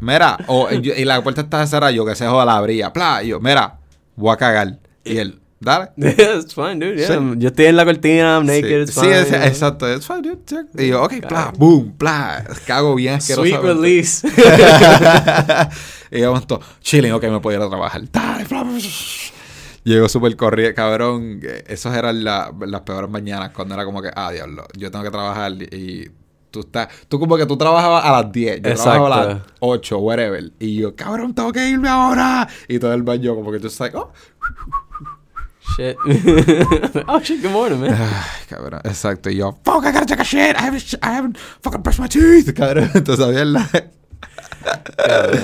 [0.00, 2.92] Mira, o, yo- y la puerta está cerrada, yo que se joda la abría.
[2.92, 3.78] Pla, y yo, mira,
[4.16, 4.78] voy a cagar.
[5.04, 5.90] Y él, dale.
[5.96, 7.06] it's fine, dude, yeah.
[7.08, 7.14] Sí.
[7.38, 9.92] Yo estoy en la cortina, I'm naked, sí, it's sí, es- exacto.
[9.92, 10.66] It's fine, dude.
[10.78, 12.44] Y yo, ok, pla, boom, pla.
[12.66, 13.48] Cago bien asqueroso.
[13.48, 14.26] Sweet release.
[16.10, 18.02] y yo momento, chilling, ok, me puedo ir a trabajar.
[18.10, 18.80] Dale, bla, bla, bla.
[19.84, 21.40] Llegó súper corriente, cabrón.
[21.66, 25.10] Esas eran la- las peores mañanas cuando era como que, ah, diablo, yo tengo que
[25.10, 26.08] trabajar y
[26.52, 29.54] tú estás, tú como que tú trabajabas a las 10, yo trabajaba a las Exacto.
[29.60, 30.52] 8, whatever.
[30.60, 32.46] Y yo, cabrón, tengo que irme ahora.
[32.68, 34.12] Y todo el baño como que tú estás, oh.
[35.76, 35.96] Shit.
[37.08, 37.92] oh shit, good morning, man.
[37.94, 39.30] Ay, cabrón, exacto.
[39.30, 40.56] Y yo, fuck, I gotta take a shit.
[40.56, 42.90] I haven't, I haven't fucking brushed my teeth, cabrón.
[42.94, 43.68] Entonces había la...
[44.96, 45.40] Cabrón.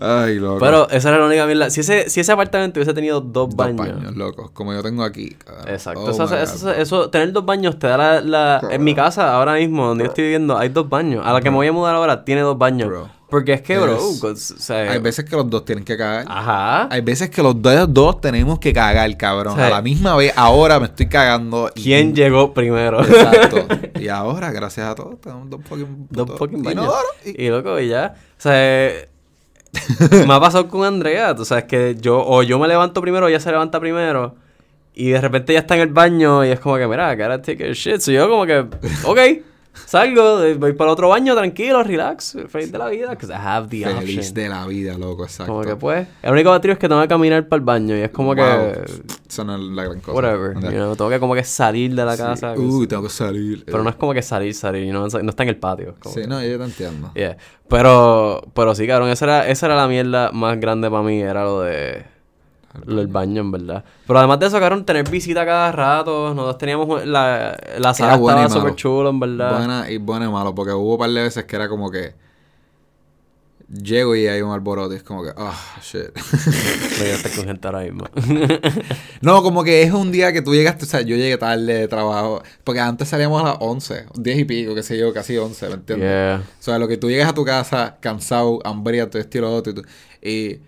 [0.00, 0.58] Ay, loco.
[0.58, 1.70] Pero esa era la única mierda.
[1.70, 3.76] Si ese, si ese apartamento hubiese tenido dos, Dos baños.
[3.96, 4.50] baños, loco.
[4.52, 5.68] Como yo tengo aquí, cabrón.
[5.68, 6.00] Exacto.
[6.04, 9.54] Oh eso, eso, eso- tener dos baños te da la, la- En mi casa, ahora
[9.54, 11.24] mismo, donde yo estoy viviendo, hay dos baños.
[11.24, 12.88] A la que me voy a mudar ahora, tiene dos baños.
[12.88, 13.17] Bro.
[13.30, 16.24] Porque es que, bro, Es- o sea, Hay veces que los dos tienen que cagar.
[16.28, 16.88] Ajá.
[16.90, 19.60] Hay veces que los dos, dos tenemos que cagar, cabrón.
[19.60, 21.70] A la misma vez, ahora me estoy cagando.
[21.74, 23.00] y- ¿Quién llegó primero?
[23.04, 23.66] Exacto.
[24.00, 26.06] Y ahora, gracias a todos, tenemos dos fucking...
[26.08, 26.90] Dos fucking baños.
[27.24, 28.14] y- Y loco, y ya.
[28.16, 29.08] O sea, eh,
[30.26, 31.34] me ha pasado con Andrea.
[31.34, 34.36] Tú sabes que yo, o yo me levanto primero, o ella se levanta primero.
[34.94, 37.68] Y de repente ya está en el baño y es como que, mira, gotta take
[37.70, 38.00] a shit.
[38.00, 38.60] So yo como que,
[39.04, 39.18] ok,
[39.74, 43.68] salgo, eh, voy para otro baño tranquilo, relax, feliz de la vida, because I have
[43.68, 44.34] the Feliz option.
[44.34, 45.52] de la vida, loco, exacto.
[45.52, 48.00] Como que pues, el único baterío es que tengo que caminar para el baño y
[48.00, 48.36] es como Wow.
[48.36, 48.84] que,
[49.28, 50.12] Eso no es la gran cosa.
[50.16, 52.22] whatever, you know, tengo que como que salir de la Sí.
[52.22, 52.54] casa.
[52.56, 53.64] Uy, tengo que salir.
[53.64, 55.94] Pero no es como que salir, salir, no, no está en el patio.
[56.00, 57.10] como Sí, que- no, yo te entiendo.
[57.14, 57.36] Yeah.
[57.68, 61.44] Pero, pero sí, cabrón, esa era, esa era la mierda más grande para mí, era
[61.44, 62.04] lo de
[62.86, 63.84] lo del baño, en verdad.
[64.06, 68.48] Pero además de eso, cabrón, tener visita cada rato, nosotros teníamos la, la sala estaba
[68.60, 69.56] súper chulo, en verdad.
[69.58, 72.14] Buena y buena y malo, porque hubo un par de veces que era como que
[73.70, 76.06] llego y hay un alboroto y es como que, ah, shit.
[76.14, 78.04] Me voy a estar con gente ahora mismo.
[79.20, 81.88] no, como que es un día que tú llegaste, o sea, yo llegué tarde de
[81.88, 85.68] trabajo, porque antes salíamos a las 11, 10 y pico, qué sé yo, casi 11,
[85.68, 86.08] ¿me entiendes?
[86.08, 86.42] yeah.
[86.58, 89.72] O sea, lo que tú llegas a tu casa cansado, hambriento, esto y lo otro,
[89.72, 89.84] y, tú-
[90.22, 90.60] y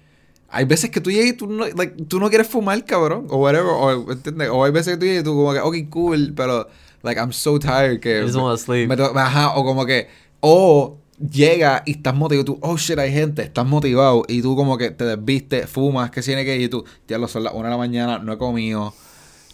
[0.51, 3.37] hay veces que tú llegas y tú no, like, tú no quieres fumar, cabrón, o
[3.37, 4.49] whatever, o, ¿entiendes?
[4.51, 6.69] O hay veces que tú llegas y tú como que, ok, cool, pero,
[7.03, 8.21] like, I'm so tired que...
[8.25, 8.89] I just sleep.
[8.89, 10.09] me to- ajá, o como que,
[10.41, 10.99] o
[11.31, 14.91] llega y estás motivado, tú, oh shit, hay gente, estás motivado, y tú como que
[14.91, 17.71] te desviste, fumas, que tiene que ir, y tú, ya lo son las una de
[17.71, 18.95] la mañana, no he comido,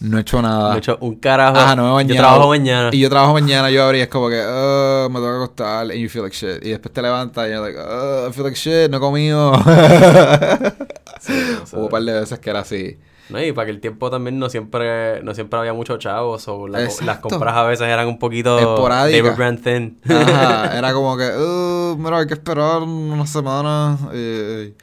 [0.01, 0.73] no he hecho nada.
[0.73, 1.57] De hecho, un carajo.
[1.57, 2.19] Ajá, no me he Yo bañado.
[2.29, 2.91] trabajo mañana.
[2.93, 5.93] Y yo trabajo mañana, yo abrí, es como que, "Ah, me tengo que acostar, and
[5.95, 6.65] you feel like shit.
[6.65, 9.53] Y después te levantas y you're like, "Ah, I feel like shit, no he comido.
[11.21, 11.33] Sí,
[11.73, 12.99] Hubo un par de veces que era así.
[13.31, 16.69] No, y para que el tiempo también no siempre, no siempre había muchos chavos, o
[16.69, 19.23] la- las compras a veces eran un poquito Esporádicas.
[19.25, 19.99] David Brand thin.
[20.09, 23.99] Ajá, era como que, "Uh, mira, hay que esperar una semana.
[24.15, 24.75] Y,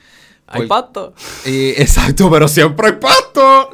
[0.46, 1.14] Hay Pues- pasto.
[1.46, 3.70] y- exacto, pero siempre hay pasto.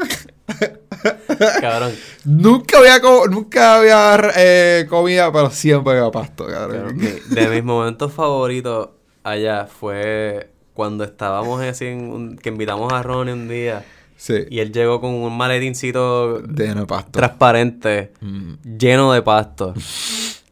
[1.62, 1.92] Cabrón.
[2.26, 6.98] nunca había, nunca había eh, comida, pero siempre había pasto, Cabrón,
[7.30, 8.90] de mis momentos favoritos
[9.24, 13.84] allá fue cuando estábamos así en un- que invitamos a Ronnie un día
[14.16, 17.12] Sí, y él llegó con un maletincito de no pasto.
[17.12, 18.54] transparente Mm.
[18.78, 19.74] lleno de pasto.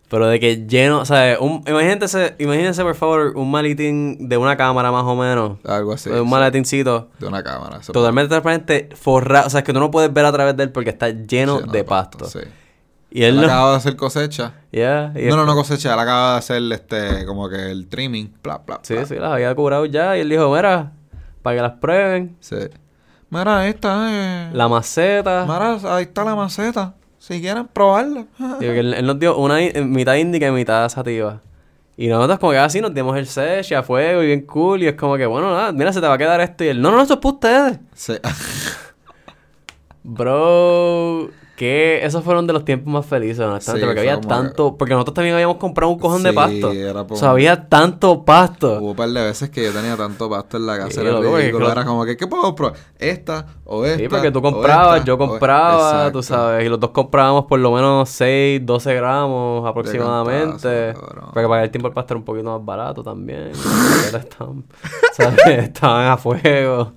[0.09, 4.55] Pero de que lleno, o sea, un, imagínense, imagínense por favor un maletín de una
[4.55, 5.57] cámara más o menos.
[5.65, 6.09] Algo así.
[6.09, 7.79] un maletincito De una cámara.
[7.91, 10.91] totalmente transparente, forrado, o sea, que tú no puedes ver a través de él porque
[10.91, 12.25] está lleno lleno de pasto.
[12.25, 12.39] Sí.
[13.09, 14.53] Y él Él no, acaba de hacer cosecha.
[14.71, 15.93] Yeah, y No, no, es- no cosecha.
[15.93, 18.33] Él acaba de hacer este, como que el trimming.
[18.43, 19.05] Bla, bla, Sí, bla.
[19.05, 20.15] sí, las había curado ya.
[20.17, 20.91] Y él dijo, mira,
[21.41, 22.35] para que las prueben.
[22.41, 22.55] Sí.
[23.29, 24.07] Mira, ahí está.
[24.09, 24.49] Eh.
[24.53, 25.43] La maceta.
[25.45, 26.95] Mira, ahí está la maceta.
[27.27, 28.25] Si quieren probarla.
[28.39, 31.41] Digo que él, él nos dio una mitad índica y mitad sativa.
[31.97, 34.81] Y nosotros como que así nos dimos el sesh a fuego y bien cool.
[34.81, 36.63] Y es como que, bueno, nada, mira, se te va a quedar esto.
[36.63, 37.79] Y él, no, no, esto es para ustedes.
[37.93, 38.13] Sí.
[40.03, 43.81] Bro, que esos fueron de los tiempos más felices, honestamente.
[43.83, 44.77] Sí, porque había tanto...
[44.77, 46.71] Porque nosotros también habíamos comprado un cojón de pasto.
[46.71, 48.77] era O sea, había tanto pasto.
[48.79, 50.91] Hubo un par de veces que yo tenía tanto pasto en la casa.
[50.91, 52.75] Sí, era loco, claro- Era como que, ¿qué puedo probar?
[52.99, 53.97] ¿Esta o esta?
[53.97, 57.71] Sí, porque tú comprabas, esta, yo compraba, tú sabes, y los dos comprábamos por lo
[57.71, 60.93] menos 6, 12 gramos aproximadamente.
[60.93, 61.31] cantazo.
[61.33, 63.51] Porque para el tiempo el pasto era un poquito más barato también.
[64.13, 64.63] Estaban,
[65.47, 66.93] estaban a fuego.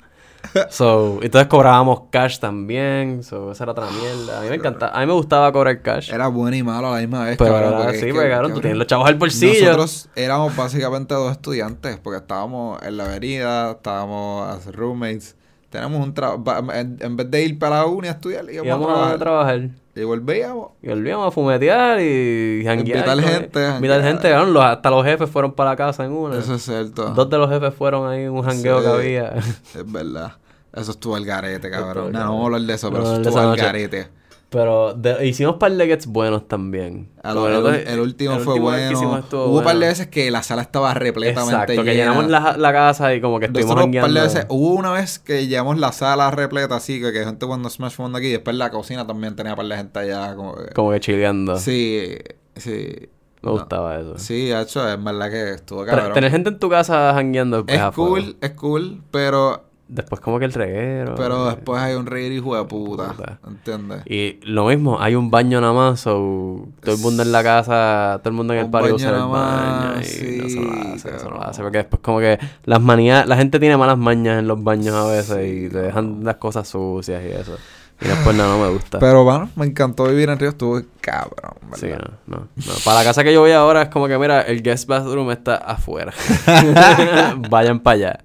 [0.70, 3.22] So, entonces cobrábamos cash también.
[3.22, 4.40] So, esa era otra mierda.
[4.40, 4.92] A mí me encantaba.
[4.96, 6.12] A mí me gustaba cobrar cash.
[6.12, 8.60] Era bueno y malo a la misma vez, Pero cabrón, era que, porque, cabrón, tú
[8.60, 9.64] tienes los chavos al bolsillo.
[9.64, 15.36] Nosotros éramos básicamente dos estudiantes, porque estábamos en la avenida, estábamos as roommates.
[15.68, 16.72] Tenemos un trabajo.
[16.72, 19.68] En, en vez de ir para la uni a estudiar, íbamos, Íbamos a a trabajar.
[19.94, 20.70] Y volvíamos.
[20.82, 23.08] Y volvíamos a fumetear y janguear.
[23.08, 24.30] Invitar gente, Invitar gente.
[24.46, 26.38] Los- hasta los jefes fueron para la casa en una.
[26.38, 27.10] Eso es cierto.
[27.10, 28.84] Dos de los jefes fueron ahí en un jangueo Sí.
[28.84, 29.28] que había.
[29.74, 30.32] Es verdad.
[30.72, 32.12] Eso estuvo al garete, cabrón.
[32.12, 33.62] No, no vamos a hablar de eso, pero No, eso estuvo noche.
[33.62, 34.08] garete.
[34.50, 37.08] Pero de- hicimos par de gets buenos también.
[37.22, 38.92] A Como lo- el, último el fue último bueno.
[38.92, 39.90] hicimos Hubo un par de bueno.
[39.90, 42.10] veces que la sala estaba repletamente Exacto, que llena.
[42.12, 44.34] llenamos la, la casa y como que estuvimos Nosotros un par de jangueando.
[44.34, 47.94] veces, hubo una vez que llevamos la sala repleta así, que, que gente jugando Smash
[47.96, 50.74] jugando aquí, y después la cocina también tenía par de gente allá, como que...
[50.74, 51.56] Como que chileando.
[51.56, 52.16] Sí,
[52.56, 53.08] sí.
[53.42, 53.52] Me No.
[53.52, 54.18] gustaba eso.
[54.18, 56.12] Sí, hecho, es verdad que estuvo cabrón.
[56.12, 58.10] tener gente en tu casa jangueando Es a fuego.
[58.16, 61.16] cool, es cool, pero, Después como que el reguero.
[61.16, 63.38] pero después hay un reír hijo de puta, Puta.
[63.44, 64.02] ¿entiendes?
[64.06, 68.20] Y lo mismo, hay un baño nada más, so, todo el mundo en la casa,
[68.22, 71.16] todo el mundo en el baño usa el baño y no se lo sí, hace,
[71.16, 74.38] eso no lo hace, porque después como que las manías, la gente tiene malas mañas
[74.38, 77.56] en los baños a veces y te dejan las cosas sucias y eso.
[78.00, 78.98] Y después nada, no me gusta.
[79.00, 81.98] Pero bueno, me encantó vivir en Río, estuvo cabrón, Sí, no,
[82.38, 82.72] no, no.
[82.84, 85.56] Para la casa que yo voy ahora es como que, mira, el guest bathroom está
[85.56, 86.12] afuera.
[87.50, 88.20] Vayan para allá.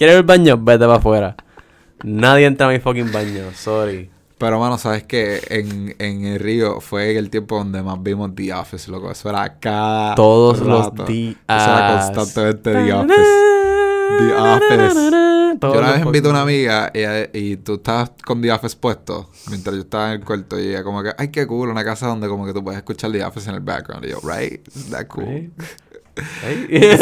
[0.00, 0.56] ¿Quieres ir al baño?
[0.56, 1.36] Vete para afuera.
[2.04, 4.10] Nadie entra a mi fucking baño, sorry.
[4.38, 5.42] Pero, mano, ¿sabes qué?
[5.50, 9.10] En, en el Río fue el tiempo donde más vimos The Office, loco.
[9.10, 11.04] Eso era cada Todos los rato.
[11.04, 11.36] días.
[11.46, 13.14] Eso era constantemente The Office.
[14.20, 15.58] The Office.
[15.60, 18.52] Todos yo una los vez invité a una amiga y, y tú estabas con The
[18.52, 21.68] Office puesto mientras yo estaba en el cuarto y ella como que, ay, qué cool,
[21.68, 24.06] una casa donde como que tú puedes escuchar The Office en el background.
[24.06, 25.26] Y yo, right, isn't that cool?
[25.26, 25.60] Right.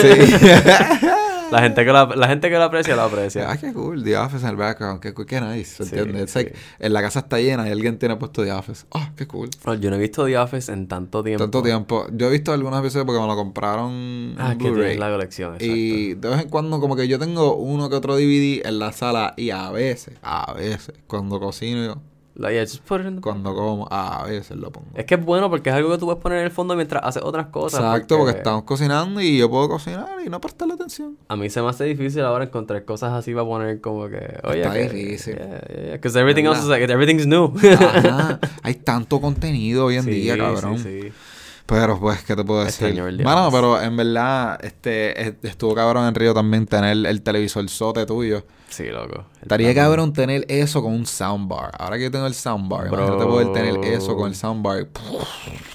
[0.01, 0.35] Sí.
[1.51, 3.51] la, gente que lo, la gente que lo aprecia, lo aprecia.
[3.51, 6.31] Ay, qué cool, The Office en el background, qué, cool, qué nice, ¿entiendes?
[6.31, 6.39] Sí.
[6.39, 8.87] like, en la casa está llena y alguien tiene puesto The Office.
[8.91, 9.49] Oh, qué cool.
[9.81, 11.45] Yo no he visto The Office en tanto tiempo.
[11.45, 12.07] Tanto tiempo.
[12.13, 14.97] Yo he visto algunos episodios porque me lo compraron Ah, en que Blu-ray.
[14.99, 15.75] la colección, exacto.
[15.75, 18.93] Y de vez en cuando como que yo tengo uno que otro DVD en la
[18.93, 22.01] sala y a veces, a veces, cuando cocino,
[22.41, 24.87] Like, yeah, just put it in the- cuando como, a veces lo pongo.
[24.95, 27.03] Es que es bueno porque es algo que tú puedes poner en el fondo mientras
[27.05, 27.81] haces otras cosas.
[27.81, 28.37] Exacto, porque...
[28.39, 31.17] estamos cocinando y yo puedo cocinar y no prestarle atención.
[31.27, 34.39] A mí se me hace difícil ahora encontrar cosas así para poner como que...
[34.45, 35.35] Oye, Está que, difícil.
[35.35, 35.93] Yeah, yeah, yeah.
[35.95, 36.85] Because everything else is like...
[36.91, 37.53] Everything's new.
[37.77, 38.39] Ajá.
[38.63, 40.79] Hay tanto contenido hoy en Sí, día, cabrón.
[40.79, 41.13] Sí, sí.
[41.67, 42.87] Pero pues, ¿qué te puedo decir?
[42.87, 47.21] Extraño el Bueno, pero en verdad, este, est- estuvo cabrón en Río también tener el
[47.23, 48.45] televisor sote tuyo.
[48.69, 49.25] Sí, loco.
[49.41, 51.71] Estaría cabrón tener eso con un soundbar.
[51.79, 52.99] Ahora que yo tengo el soundbar, Bro.
[52.99, 54.89] imagínate poder tener eso con el soundbar.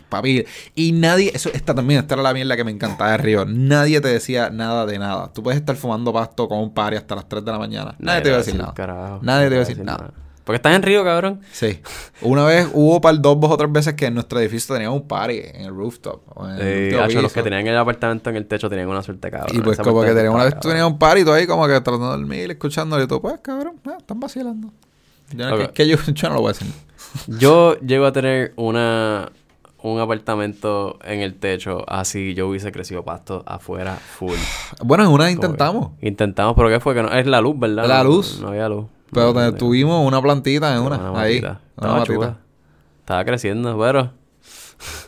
[0.09, 0.45] Papi.
[0.75, 3.45] Y nadie, eso está también, esta era la mierda que me encantaba de Río.
[3.45, 5.33] Nadie te decía nada de nada.
[5.33, 7.95] Tú puedes estar fumando pasto con un party hasta las 3 de la mañana.
[7.97, 8.73] Nadie te va a decir nada.
[8.73, 9.19] Carajo.
[9.23, 10.11] Nadie te va a decir nada.
[10.43, 11.39] Porque estás en Río, cabrón.
[11.51, 11.79] Sí.
[12.21, 15.07] Una vez hubo par dos, dos o tres veces que en nuestro edificio teníamos un
[15.07, 16.21] party en el rooftop.
[16.35, 19.31] O en el Sí, los que tenían el apartamento en el techo tenían una suerte
[19.31, 19.55] cabrón.
[19.55, 21.65] Y pues Esa como que teníamos una vez tenías un party y tú ahí como
[21.65, 24.69] que tratando de dormir, escuchándolo y tú, pues cabrón, eh, están vacilando.
[25.35, 26.67] Yo, no- que, que yo, yo no lo voy a decir.
[27.39, 29.31] Yo llego a tener una
[29.81, 34.35] un apartamento en el techo así yo hubiese crecido pasto afuera full.
[34.83, 35.91] Bueno, en una intentamos.
[35.99, 36.93] que Intentamos, pero ¿qué fue?
[36.95, 37.85] Que no, es la luz, ¿verdad?
[37.87, 38.39] La No- luz.
[38.41, 38.85] No, había luz.
[39.13, 41.39] Pero te- tuvimos una plantita en una, una ahí.
[41.39, 42.37] Una Estaba chula.
[42.99, 44.11] Estaba creciendo, pero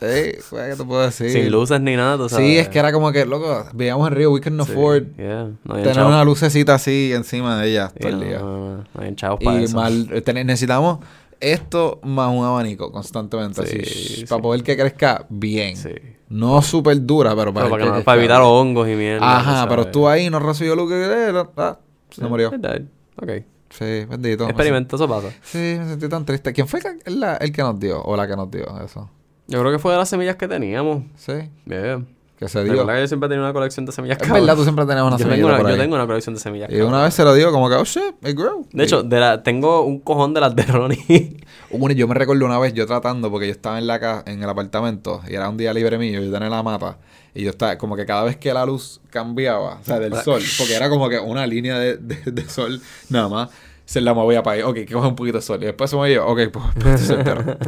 [0.00, 1.30] Ey, pues, ¿qué te puedo decir?
[1.30, 2.46] sin luces ni nada, tú sabes.
[2.46, 5.50] Sí, es que era como que, loco, veíamos en Río, we can Sí, afford yeah.
[5.64, 6.12] No tener chavos.
[6.12, 8.38] una lucecita así encima de ella Sí, todo el no, día.
[8.38, 9.76] no, para Y eso.
[9.76, 11.00] mal, ten- necesitamos
[11.40, 14.26] esto más un abanico constantemente, Sí, así, sí.
[14.26, 15.76] para poder que crezca bien.
[15.76, 15.90] Sí.
[16.30, 19.38] No súper dura, pero para, Pero para, que para evitar hongos y mierda.
[19.38, 21.78] Ajá, pero tú ahí no recibió luz que eh, ah,
[22.10, 22.48] se Sí, murió.
[22.48, 23.30] Ok.
[23.70, 24.44] Sí, bendito.
[24.44, 25.28] me Experimento, eso pasa.
[25.42, 26.52] Sí, me sentí tan triste.
[26.52, 29.10] ¿Quién fue la- el que nos dio o la que nos dio eso?
[29.48, 31.02] Yo creo que fue de las semillas que teníamos.
[31.16, 32.15] Sí, Bien.
[32.38, 32.72] Que se dio.
[32.72, 34.42] Recuerda que yo siempre he tenido una colección de semillas Es cabrón.
[34.44, 35.80] verdad, tú siempre tenías una yo, tengo semilla una, por yo ahí.
[35.80, 36.88] tengo una colección de semillas Y cabrón.
[36.94, 38.66] una vez se lo dio como que, oh shit, it grew.
[38.72, 41.36] De hecho, de la, tengo un cojón de las de Ronnie.
[41.70, 44.42] Una- yo me recuerdo una vez yo tratando, porque yo estaba en la ca- en
[44.42, 46.98] el apartamento y era un día libre mío, yo tenía la mata
[47.34, 50.40] y yo estaba como que cada vez que la luz cambiaba, o sea, del sol,
[50.58, 52.80] porque era como que una línea de, de- de sol
[53.10, 53.48] nada más,
[53.86, 55.96] se la movía para ahí, ok, que coge un poquito de sol y después se
[55.96, 57.58] movía, ok, pues, pues se entero.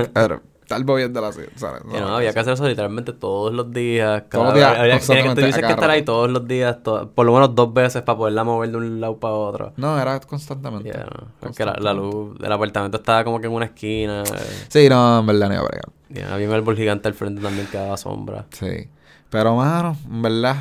[0.69, 1.81] Estar moviéndola así, ¿sabes?
[1.91, 4.25] Y no, había que hacer eso literalmente todos los días.
[4.29, 6.47] Todos los cada- días, había- había que- Tú dices que cada estar ahí todos los
[6.47, 9.73] días, to- por lo menos dos veces para poderla mover de un lado para otro.
[9.79, 10.91] No, era constantemente.
[10.91, 11.29] Yeah, no.
[11.41, 14.25] Porque la, la luz del apartamento estaba como que en una esquina.
[14.25, 17.67] eh, Sí, no, en verdad no iba a había un árbol gigante al frente también
[17.69, 18.45] que daba sombra.
[18.51, 18.91] Sí.
[19.31, 20.57] Pero, mano, en verdad,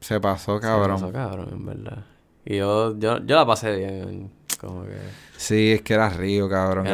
[0.00, 0.92] se pasó, Se cabrón.
[0.98, 2.04] pasó cabrón, en verdad.
[2.46, 4.32] Y yo, yo, yo la pasé bien
[4.62, 4.96] Como que...
[5.36, 6.86] Sí, es que era Río, cabrón.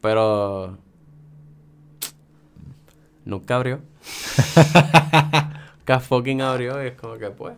[0.00, 0.76] Pero...
[3.24, 3.80] Nunca abrió.
[5.78, 7.54] Nunca fucking abrió y es como que pues...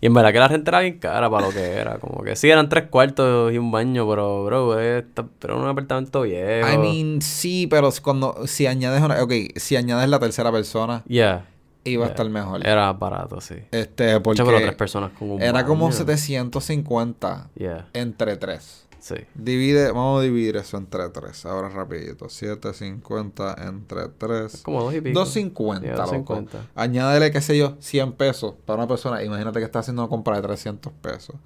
[0.00, 1.98] Y en verdad que la renta era bien cara para lo que era.
[1.98, 5.04] Como que sí, eran tres cuartos y un baño, pero, bro, es-
[5.42, 6.68] era un apartamento viejo.
[6.70, 11.46] I mean, sí, pero cuando si añades una, ok, si añades la tercera persona, Yeah.
[11.84, 12.66] Iba a estar mejor.
[12.66, 13.56] Era barato, sí.
[13.70, 15.96] Este, porque pero tres personas un era como baño.
[15.96, 18.86] 750 Yeah, entre tres.
[19.00, 19.16] sí.
[19.34, 21.44] Divide, vamos a dividir eso entre tres.
[21.46, 22.28] Ahora rapidito.
[22.28, 24.62] 750 entre tres.
[24.62, 25.18] Como dos y pico.
[25.20, 26.34] 250, Yeah, loco.
[26.34, 26.70] 250.
[26.74, 29.22] Añádele, qué sé yo, 100 pesos para una persona.
[29.22, 31.36] Imagínate que está haciendo una compra de 300 pesos.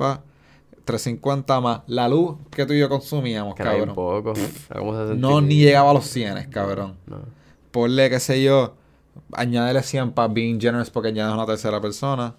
[0.00, 0.22] Va.
[0.84, 3.94] 350 más la luz que tú y yo consumíamos, Que cabrón.
[3.94, 4.32] poco.
[4.70, 6.96] Era como 60 No, ni llegaba a los 100, cabrón.
[7.06, 7.18] No.
[7.70, 8.74] Ponle, qué sé yo,
[9.32, 12.34] añádele 100 para being generous porque añades una tercera persona.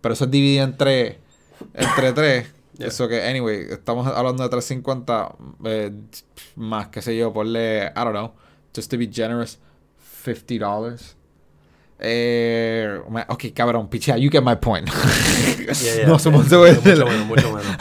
[0.00, 1.18] Pero eso es dividido entre,
[1.74, 2.46] entre tres.
[2.78, 2.88] Yeah.
[2.88, 5.92] Eso que, anyway, estamos hablando de 350 eh,
[6.56, 8.32] más, qué sé yo, ponle, I don't know,
[8.74, 9.58] just to be generous,
[10.24, 11.14] $50.
[11.98, 14.88] Eh, ok, cabrón, pichea, you get my point.
[15.82, 16.06] Yeah, yeah.
[16.06, 17.76] no puede es Mucho menos, mucho menos.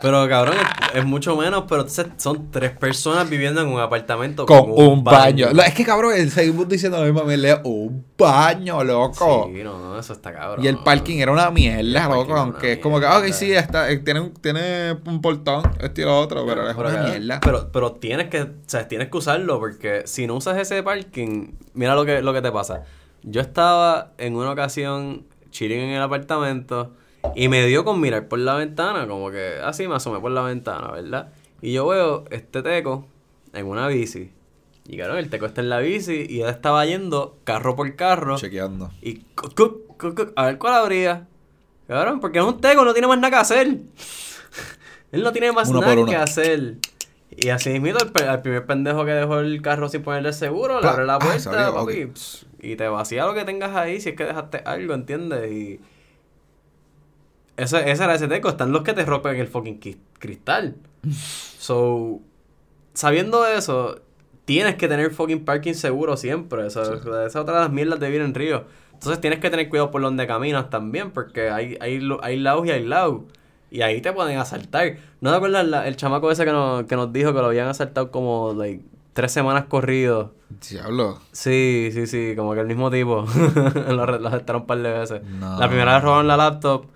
[0.00, 4.46] Pero cabrón, es, es mucho menos, pero entonces son tres personas viviendo en un apartamento
[4.46, 5.48] con un baño.
[5.48, 9.50] Es que cabrón, seguimos diciendo lo mismo, me leo un baño, loco.
[9.52, 10.64] Sí, no, no, eso está cabrón.
[10.64, 12.34] Y el parking era una mierda, loco.
[12.34, 16.04] Aunque es como que, ok, sí, está, eh, tiene, un, tiene un portón, esto y
[16.04, 17.40] lo otro, pero es una cabrón, mierda.
[17.40, 21.52] Pero, pero tienes que, o sea, tienes que usarlo porque si no usas ese parking,
[21.74, 22.84] mira lo que, lo que te pasa.
[23.22, 26.94] Yo estaba en una ocasión chilling en el apartamento
[27.34, 30.42] y me dio con mirar por la ventana, como que así me asomé por la
[30.42, 31.32] ventana, ¿verdad?
[31.62, 33.06] Y yo veo este teco
[33.52, 34.32] en una bici.
[34.86, 38.36] Y claro, el teco está en la bici y él estaba yendo carro por carro.
[38.36, 38.90] Chequeando.
[39.02, 39.22] Y
[40.36, 41.26] a ver cuál habría.
[41.86, 43.66] Cabrón, porque es un teco, no tiene más nada que hacer.
[45.12, 46.76] Él no tiene más nada que hacer.
[47.30, 47.98] Y así mismo,
[48.28, 51.72] al primer pendejo que dejó el carro sin ponerle seguro, le abre la ah, puerta,
[51.72, 55.50] papi, pss, y te vacía lo que tengas ahí si es que dejaste algo, ¿entiendes?
[55.50, 55.80] Y.
[57.62, 58.48] Ese, ese era ese teco.
[58.48, 59.78] Están los que te rompen el fucking
[60.18, 60.76] cristal.
[61.60, 62.20] So,
[62.94, 64.00] sabiendo eso,
[64.46, 66.66] tienes que tener fucking parking seguro siempre.
[66.66, 68.64] Eso, Esa es otra de las mierdas de vivir en Río.
[68.94, 72.70] Entonces tienes que tener cuidado por donde caminas también, porque hay, hay, hay lados y
[72.70, 73.22] hay lados.
[73.70, 74.96] Y ahí te pueden asaltar.
[75.20, 77.68] ¿No te acuerdas la- el chamaco ese que nos, que nos dijo que lo habían
[77.68, 78.82] asaltado como like,
[79.12, 80.30] tres semanas corridos?
[80.68, 81.18] Diablo.
[81.32, 83.24] Sí, sí, sí, como que el mismo tipo.
[83.88, 85.22] lo, asaltaron un par de veces.
[85.24, 85.58] No.
[85.58, 86.86] La primera vez robaron la laptop.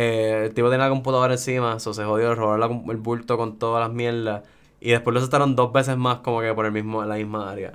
[0.00, 3.58] Eh, el tipo tenía la computadora encima, eso se jodió, robaron la el bulto con
[3.58, 4.42] todas las mierdas.
[4.80, 7.72] Y después lo asaltaron dos veces más, como que por el mismo, la misma área.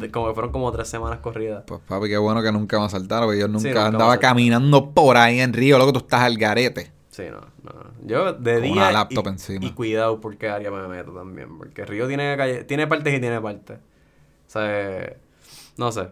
[0.00, 1.62] De- como que fueron como tres semanas corridas.
[1.68, 5.38] Pues papi, qué bueno que nunca me asaltaron, porque yo nunca, andaba caminando por ahí
[5.38, 6.90] en Río, loco, tú estás al garete.
[7.10, 7.72] Sí, no, no.
[8.04, 8.72] Yo de Con día.
[8.72, 9.64] una laptop y, encima.
[9.66, 11.56] Y cuidado por qué área me meto también.
[11.56, 13.78] Porque Río tiene calle, tiene partes y tiene partes.
[13.78, 15.12] O sea,
[15.76, 16.08] no sé.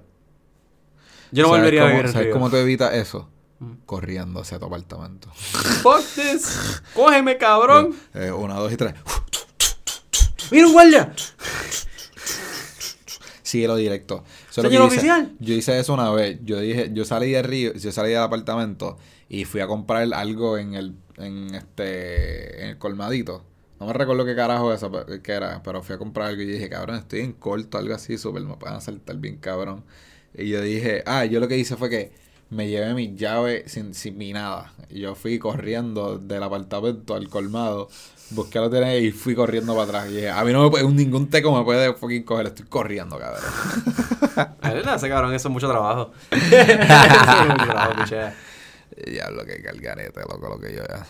[1.32, 2.34] Yo no ¿Sabes volvería a vivir en ¿Sabes Río.
[2.34, 3.28] cómo te evitas eso?
[3.86, 5.30] Corriendo hacia tu apartamento.
[5.32, 6.82] Fuck this.
[6.94, 7.94] Cógeme, cabrón.
[8.14, 8.94] Eh, una, dos y tres.
[10.50, 11.12] Mira un guardia.
[13.42, 14.24] Síguelo directo.
[14.50, 14.96] Eso es lo Señor hice.
[14.96, 15.32] oficial.
[15.38, 16.38] Yo hice eso una vez.
[16.44, 18.98] Yo dije, yo salí de Río, yo salí del apartamento
[19.28, 23.44] y fui a comprar algo en el, en este, en el colmadito.
[23.80, 26.46] No me recuerdo qué carajo eso pe- que era, pero fui a comprar algo y
[26.46, 29.84] dije, cabrón, estoy en corto, algo así, súper, me pueden asaltar bien cabrón.
[30.32, 32.12] Y yo dije, ah, yo lo que hice fue que
[32.50, 34.72] me llevé mis llaves sin, sin mi nada.
[34.88, 37.88] Y yo fui corriendo del apartamento al colmado,
[38.30, 40.10] busqué lo tenía y fui corriendo para atrás.
[40.10, 43.18] Y dije, a mí no me puede, ningún teco me puede fucking coger, estoy corriendo,
[43.18, 43.42] cabrón.
[44.84, 46.12] Le hace cabrón, eso es mucho trabajo.
[46.30, 48.34] Eso es mucho trabajo, pichea.
[49.06, 51.06] Diablo, que cargarete, loco, lo que yo ya.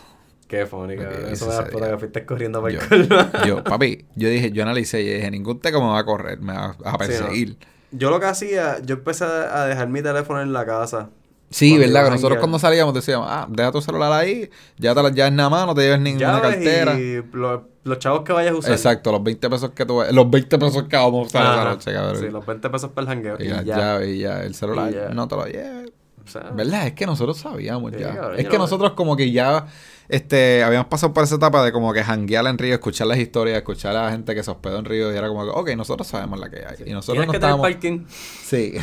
[0.49, 1.32] Qué funny, cabrón.
[1.32, 3.45] Eso me da ese puta que fuiste corriendo para Yo, el colmo.
[3.47, 6.53] yo, papi, yo dije, yo analicé y dije, ningún teco me va a correr, me
[6.53, 7.57] va a perseguir.
[7.91, 11.11] Yo lo que hacía, yo empecé a dejar mi teléfono en la casa.
[11.55, 12.05] Sí, ¿verdad?
[12.07, 15.49] Que nosotros cuando salíamos decíamos, ah, deja tu celular ahí, ya te las llaves nada
[15.51, 16.99] más, no te lleves ninguna cartera.
[16.99, 18.73] y lo- los chavos que vayas a usar.
[18.73, 21.93] Exacto, los 20 pesos que tú los 20 pesos que vamos a usar esa noche,
[21.93, 22.17] cabrón.
[22.17, 23.37] Sí, los 20 pesos para el jangueo.
[23.39, 23.63] y Y, ya.
[23.63, 25.09] llaves y ya, el celular, Y ya.
[25.11, 25.93] no te lo lleves.
[26.25, 26.87] O sea, ¿Verdad?
[26.87, 28.14] Es que nosotros sabíamos Sí, ya.
[28.14, 29.66] cabrón, es que no- nosotros como que ya
[30.09, 33.57] este habíamos pasado por esa etapa de como que janguear en Río, escuchar las historias,
[33.59, 36.07] escuchar a la gente que se hospedó en Río y era como que, ok, nosotros
[36.09, 36.77] sabemos la que hay.
[36.91, 37.62] Y nosotros no que estábamos...
[37.66, 38.75] parking Sí.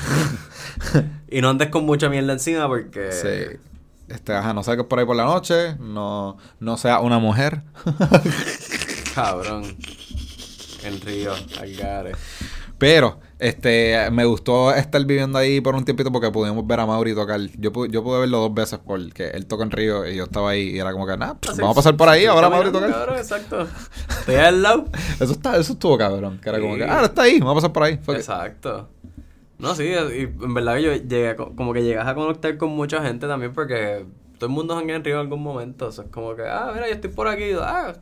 [1.29, 3.11] y no andes con mucha mierda encima porque...
[3.11, 3.57] sí.
[4.07, 7.61] Este, ajá, no salgas por ahí por la noche, no, no sea una mujer.
[9.15, 9.63] Cabrón.
[10.83, 12.13] En Río, Algarve.
[12.77, 17.15] Pero, Este, me gustó estar viviendo ahí por un tiempito porque pudimos ver a Mauri
[17.15, 17.39] tocar.
[17.57, 20.51] Yo, pu- yo pude verlo dos veces porque él toca en Río y yo estaba
[20.51, 22.91] ahí y era como que, nah, pues, vamos a pasar por ahí, ahora Mauri tocar.
[22.91, 23.67] cabrón, exacto.
[24.19, 24.85] Estoy al lado.
[25.19, 26.39] Eso, está, eso estuvo cabrón.
[26.39, 27.97] Que era como que, ah, está ahí, vamos a pasar por ahí.
[27.97, 28.15] Fuck.
[28.15, 28.89] Exacto.
[29.57, 33.01] No, sí, y en verdad que yo llegué, como que llegas a conectar con mucha
[33.03, 34.05] gente también porque
[34.37, 35.87] todo el mundo janguea en Río en algún momento.
[35.87, 37.51] O sea, es como que, ah, mira, yo estoy por aquí.
[37.59, 37.93] Ah,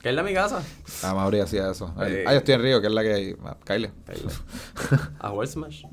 [0.00, 0.62] que es la mi casa.
[1.02, 1.88] Ah, Mauri hacía eso.
[1.88, 2.14] Sí.
[2.26, 3.36] Ah, yo estoy en Río, que es la que hay.
[3.44, 3.90] Ah, Kyle.
[5.20, 5.84] A World Smash.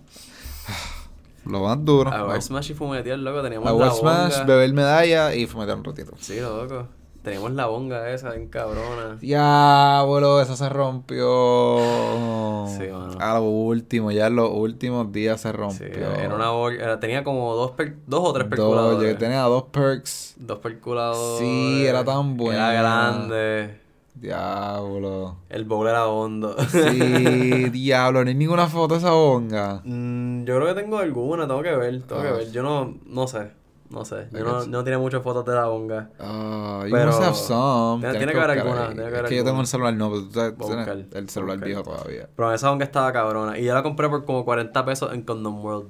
[1.45, 2.11] Lo más duro.
[2.11, 3.41] A World Smash y fumetear, loco.
[3.43, 4.45] Teníamos A la World Smash, bonga.
[4.45, 6.13] beber medalla y fumetear un ratito.
[6.19, 6.87] Sí, loco.
[7.21, 9.15] Teníamos la bonga esa, bien cabrona.
[9.19, 11.77] Diablo, eso se rompió.
[12.67, 13.17] Sí, mano.
[13.19, 15.87] A lo último, ya en los últimos días se Sí, rompió.
[16.13, 19.11] era una era- tenía como dos, per- dos o tres Dos, perculadores.
[19.13, 20.35] yo tenía dos perks.
[20.37, 21.39] Dos perculadores.
[21.39, 22.71] Sí, era tan buena.
[22.71, 23.81] Era grande.
[24.15, 25.37] Diablo.
[25.49, 26.55] El bowl era hondo.
[26.69, 26.79] Sí,
[27.71, 29.81] diablo, no hay ninguna foto de esa bonga.
[29.83, 32.33] Mm, yo creo que tengo alguna, tengo que ver, tengo que Ah.
[32.33, 32.51] ver.
[32.51, 33.51] Yo no, no sé,
[33.89, 34.27] no sé.
[34.31, 36.09] Yo no, no tiene muchas fotos de la bonga.
[36.19, 38.01] Ah, you Pero- must have some.
[38.01, 38.93] Tiene- que haber alguna, ahí.
[38.95, 41.29] tiene que Es haber que yo tengo el celular, no, pero tú tienes buscar, el
[41.29, 42.29] celular viejo todavía.
[42.35, 43.57] Pero esa bonga estaba cabrona.
[43.59, 45.89] Y yo la compré por como 40 pesos en Condom World.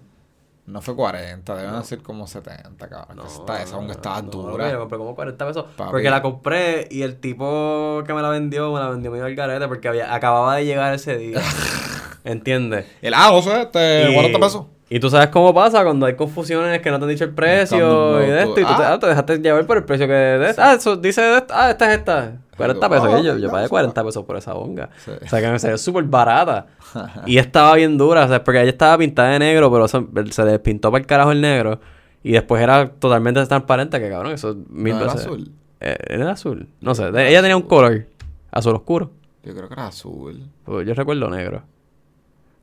[0.68, 3.20] No fue 40, deben ser como 70, cabrón.
[3.20, 4.72] que esta- esa bonga estaba no, dura.
[4.72, 5.66] Yo compré como 40 pesos.
[5.78, 5.92] Papi.
[5.92, 9.36] Porque la compré y el tipo que me la vendió, me la vendió medio al
[9.36, 11.40] garete porque había, acababa de llegar ese día.
[12.24, 12.88] ¿Entiendes?
[13.04, 14.66] El ah, no sé, este, 40 pesos.
[14.90, 18.24] Y tú sabes cómo pasa cuando hay confusiones que no te han dicho el precio
[18.24, 18.60] y de esto.
[18.60, 18.94] Y tú te, ah.
[18.94, 20.62] ah, te dejaste llevar por el precio que de esto.
[20.64, 21.54] Ah, eso dice de esto.
[21.56, 22.34] Ah, esta es esta.
[22.56, 23.24] 40 pesos.
[23.42, 23.70] Yo, pagué sí.
[23.70, 24.90] 40 pesos por esa bonga.
[25.04, 25.12] Sí.
[25.24, 26.68] O sea que me salió súper barata.
[27.26, 28.26] y estaba bien dura.
[28.26, 31.08] O sea, porque ella estaba pintada de negro, pero eso- se le pintó para el
[31.08, 31.80] carajo el negro.
[32.22, 34.00] Y después era totalmente transparente.
[34.00, 35.52] Que cabrón, eso es mil ¿No era azul?
[35.80, 36.68] Eh, era azul.
[36.82, 37.08] No sé.
[37.08, 38.06] ella tenía un color.
[38.52, 39.12] Azul oscuro.
[39.44, 40.44] Yo creo que era azul.
[40.64, 41.64] Pues Yo recuerdo negro.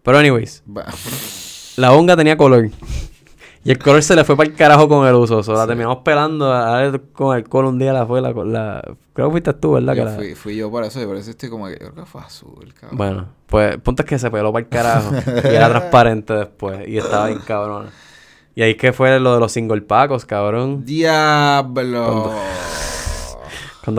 [0.03, 0.63] Pero, anyways.
[1.77, 2.71] La bonga tenía color.
[3.65, 5.39] Y el color se le fue para el carajo con el uso.
[5.39, 6.53] O sea, la terminamos pelando.
[6.53, 8.83] A con alcohol un día la fue la, la...
[9.13, 9.93] Creo que fuiste tú, ¿verdad?
[9.93, 12.05] Que Yo la- fui, yo por eso, y por eso estoy como que, creo que
[12.05, 12.97] fue azul, cabrón.
[12.99, 15.13] Bueno, pues el punto es que se peló para el carajo.
[15.45, 16.89] y era transparente después.
[16.89, 17.87] Y estaba bien cabrón.
[18.55, 20.85] Y ahí que fue lo de los single pacos, cabrón.
[20.85, 22.05] Diablo.
[22.05, 22.33] Cuando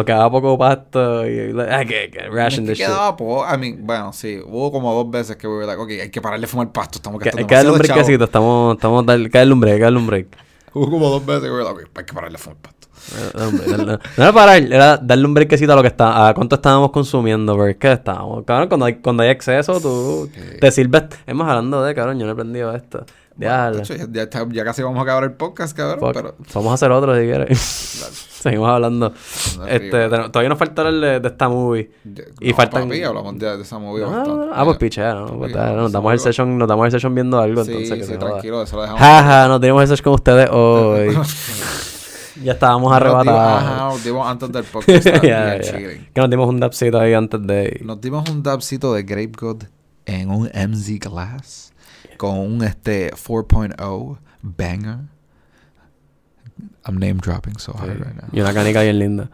[0.05, 1.53] quedaba poco pasto y...
[1.69, 2.85] Ay, que, que ration Es the que shit.
[2.87, 5.89] quedaba po I mean, bueno, sí, hubo como dos veces que we were like, ok,
[6.03, 8.23] hay que pararle de fumar pasto, estamos Que- Hay que darle un breakcito.
[8.23, 8.75] Estamos...
[8.75, 10.27] estamos darle un break, darle un break.
[10.73, 12.87] Hubo como dos veces que we were like, ok, hay que pararle de fumar pasto.
[13.35, 16.55] No, darle- no era parar, era darle un brequecito a lo que está, a cuánto
[16.55, 20.39] estábamos consumiendo, porque es que estábamos, cabrón, cuando hay, cuando hay exceso, tú Sí.
[20.61, 23.05] te sirves, es más hablando de, cabrón, yo no he aprendido esto.
[23.35, 26.13] De hecho, ya, ya ya casi vamos a acabar el podcast, cabrón, Fuck.
[26.13, 26.35] pero...
[26.53, 27.59] Vamos a hacer otro si quieres.
[28.43, 29.13] Seguimos hablando.
[29.57, 31.89] No, Este, todavía nos falta el de, de esta movie.
[32.03, 34.45] Ya- Y no, faltan- papi, hablamos de, de esa movie No, no, bastante.
[34.47, 34.79] no, Ah, pues Ya.
[34.79, 35.27] pichea, ¿no?
[35.37, 38.13] Pues, dale, nos damos el session, nos damos el session viendo algo, Sí, entonces que
[38.13, 39.01] sí, tranquilo, eso lo dejamos.
[39.01, 41.17] Jaja, nos dimos el session con ustedes hoy.
[42.43, 43.39] ya estábamos arrebatados.
[43.63, 45.05] Ajá, nos dimos antes del podcast.
[45.23, 45.59] Ya, ya.
[45.61, 46.09] chilling.
[46.13, 47.79] Que nos dimos un dapsito ahí antes de...
[47.83, 49.63] Nos dimos un dabcito de Grape God
[50.05, 51.72] en un MZ Glass
[52.17, 54.97] con un este 4.0 banger.
[56.85, 58.29] I'm name dropping so hard right now.
[58.31, 59.29] Y una canica bien linda.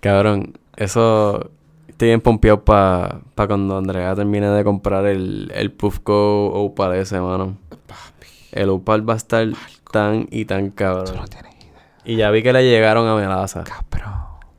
[0.00, 1.50] Cabrón, eso...
[1.88, 7.20] Estoy bien pompeado para pa cuando Andrea termine de comprar el, el Puffco Opal ese,
[7.20, 7.56] mano.
[7.86, 9.46] Papi, El Opal va a estar
[9.92, 11.14] tan y tan tú cabrón.
[11.16, 12.00] no tienes idea.
[12.04, 13.62] Y ya vi que le llegaron a Melaza.
[13.62, 14.14] Cabrón,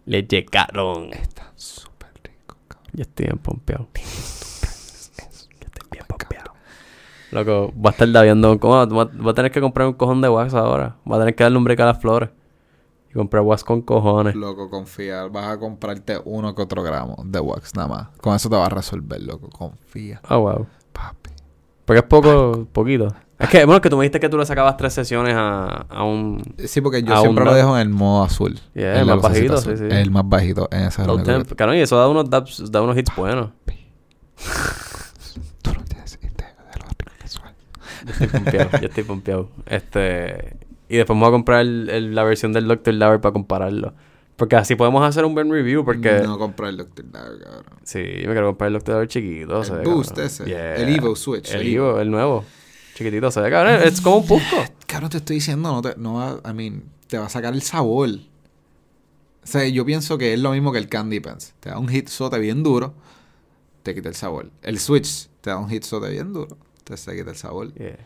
[0.05, 1.11] Le llegaron.
[1.11, 2.91] están súper ricos, cabrón.
[2.93, 3.87] Yo estoy bien pompeado.
[3.93, 4.01] Yo
[5.67, 6.17] estoy bien Oh my God.
[6.19, 6.53] pompeado.
[7.33, 8.59] Loco, va a estar daviando.
[8.59, 8.73] ¿Cómo?
[8.73, 10.95] Va, va a tener que comprar un cojón de wax ahora.
[11.09, 12.29] Va a tener que darle un break a las flores.
[13.09, 14.35] Y comprar wax con cojones.
[14.35, 15.23] Loco, confía.
[15.27, 18.07] Vas a comprarte uno que otro gramo de wax nada más.
[18.21, 19.49] Con eso te va a resolver, loco.
[19.49, 20.65] Confía, Ah, wow.
[20.91, 21.29] papi.
[21.85, 23.07] Porque es poco, poquito.
[23.39, 25.65] Es que, bueno, es que tú me dijiste que tú le sacabas tres sesiones a,
[25.89, 28.57] a un Sí, porque yo siempre un lo dejo en el modo azul.
[28.73, 29.77] Yeah, el más bajito, azul.
[29.77, 29.93] sí, sí.
[29.95, 30.69] El más bajito.
[30.71, 31.51] En ese es el low único que- temp.
[31.57, 33.49] Cabrón, y eso da unos, dabs- da unos hits buenos.
[35.61, 37.53] Tú no tienes idea de lo rico que suena.
[38.05, 39.49] Yo estoy pompeado, yo estoy pompeado.
[39.65, 40.57] Este...
[40.89, 42.93] Y después voy a comprar el- el- la versión del Dr.
[42.93, 43.93] Lover para compararlo.
[44.35, 46.21] Porque así podemos hacer un buen review, porque...
[46.23, 47.05] No compré el Dr.
[47.11, 47.63] Dagger, cabrón.
[47.83, 48.95] Sí, yo me quiero comprar el Dr.
[48.95, 49.61] Lover chiquito.
[49.63, 50.25] El Boost cabrón.
[50.27, 50.45] ese.
[50.45, 50.75] Yeah.
[50.75, 52.43] El Evo Switch, El, el Evo, el nuevo.
[52.95, 53.79] Chiquitito, se ve, cabrón.
[53.83, 54.57] Es como un pusco.
[54.85, 57.61] Cabrón, te estoy diciendo, no te, no va, I mean, te va a sacar el
[57.63, 58.09] sabor.
[58.09, 61.53] O sea, yo pienso que es lo mismo que el Candy Pants.
[61.59, 62.93] Te da un hit sote bien duro,
[63.83, 64.49] te quita el sabor.
[64.61, 66.57] El Switch te da un hit sote bien duro,
[66.95, 67.73] se quita el sabor.
[67.73, 67.97] Yeah.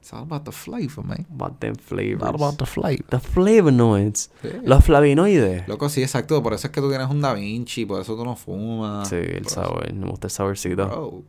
[0.00, 1.26] It's all about the flavor, man.
[1.34, 2.22] About them flavors.
[2.22, 3.04] All about the flavor.
[3.08, 4.30] The flavonoids.
[4.42, 4.48] Sí.
[4.64, 5.66] Los flavinoides.
[5.66, 6.42] Loco, sí, exacto.
[6.42, 9.08] Por eso es que tú tienes un Da Vinci, por eso tú no fumas.
[9.08, 9.90] Sí, el sabor.
[9.92, 10.82] Me gusta el saborcito.
[10.82, 11.22] Eso, bro,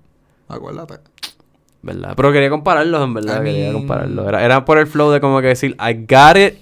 [0.55, 0.99] Acuérdate.
[1.81, 2.13] ¿Verdad?
[2.17, 3.41] Pero quería compararlos, en verdad.
[3.41, 4.27] I quería mean- compararlos.
[4.27, 6.55] Era, era por el flow de como que decir, I got it,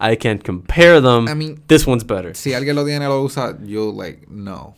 [0.00, 2.34] I can compare them, I mean- this one's better.
[2.34, 4.74] Si alguien lo tiene lo usa, yo, like, no.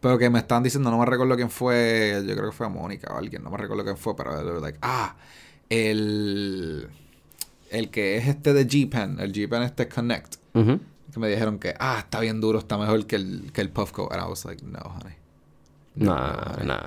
[0.00, 3.12] Pero que me están diciendo, no me recuerdo quién fue, yo creo que fue Mónica
[3.14, 5.16] o alguien, no me recuerdo quién fue, pero like, ah,
[5.68, 6.88] el,
[7.70, 12.00] el que es este de G-Pen, el G-Pen este Connect, que me dijeron que, ah,
[12.00, 14.08] está bien duro, está mejor que el, que el Puffco.
[14.12, 15.14] And I was like, no, honey.
[15.94, 16.78] Nah, nah.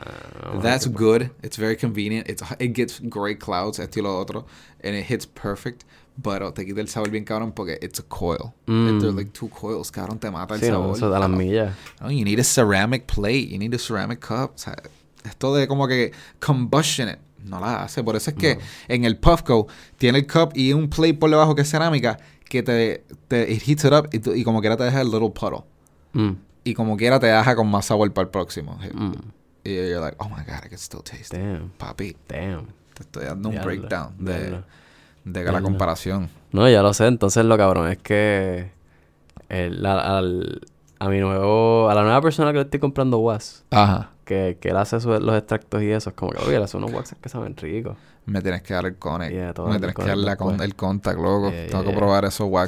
[0.54, 0.94] no, That's no.
[0.94, 1.32] good.
[1.42, 2.30] It's very convenient.
[2.30, 4.46] It's, it gets great clouds, esto y lo otro.
[4.84, 5.84] And it hits perfect.
[6.22, 8.52] Pero te quita el sabor bien cabrón porque it's a coil.
[8.66, 9.00] Mm.
[9.00, 10.98] They're like two coils, cabrón, te mata el Sí, no, sabor.
[10.98, 11.38] eso da las No.
[11.38, 11.76] millas.
[12.02, 14.52] No, you need a ceramic plate, you need a ceramic cup.
[14.56, 14.76] O sea,
[15.24, 18.04] esto de como que combustion it, no la hace.
[18.04, 19.68] Por eso es que en el Puffco
[19.98, 22.18] tiene el cup y un plate por debajo que es cerámica
[22.50, 25.30] que te, te it heats it up y, y como quiera te deja el little
[25.30, 25.64] puddle.
[26.14, 26.32] Mm,
[26.64, 28.78] Y como quiera te deja con más sabor para el próximo.
[28.94, 29.12] mm.
[29.64, 31.42] Y you're like, oh my god, I can still taste it.
[31.44, 32.66] Damn, Papi, damn.
[32.96, 34.62] te estoy dando un breakdown de.
[35.26, 36.30] De que la comparación.
[36.52, 37.08] No, ya lo sé.
[37.08, 38.72] Entonces lo cabrón es que
[39.50, 40.62] el- al- al-
[41.00, 44.10] a mi nuevo, a la nueva persona que le estoy comprando wax, Ajá.
[44.30, 46.78] Que, que él hace su- los extractos y eso, es como que, oye, él hace
[46.78, 47.98] unos waxes que saben ricos.
[48.28, 49.32] Me tienes que dar el connect.
[49.32, 51.50] Yeah, me tienes que dar la con- el contact, loco.
[51.50, 52.68] Yeah, Tengo yeah, que probar esos gotta-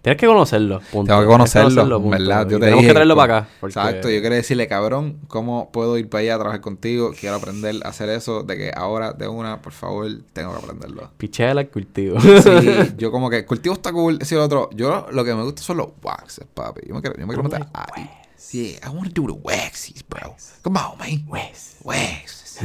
[0.00, 1.08] Tienes que conocerlo, punto.
[1.10, 2.16] Tengo que conocerlo, punto.
[2.18, 2.42] ¿verdad?
[2.48, 3.48] Yo te tenemos dije, que traerlo para acá.
[3.60, 7.10] porque- Exacto, yo quería decirle, cabrón, ¿cómo puedo ir para allá a trabajar contigo?
[7.18, 11.10] Quiero aprender a hacer eso, de que ahora, de una, por favor, tengo que aprenderlo.
[11.18, 12.20] Pichela el cultivo.
[12.20, 12.28] Sí,
[12.98, 14.70] yo como que el cultivo está cool, ese otro.
[14.72, 16.82] Yo lo que me gusta son los waxes, papi.
[16.86, 18.08] Yo me quiero, yo me quiero meter ahí.
[18.42, 20.34] Sí, I want to do the waxies, bro.
[20.62, 21.24] Come on, man.
[21.28, 21.76] Wax.
[21.84, 22.58] Waxes.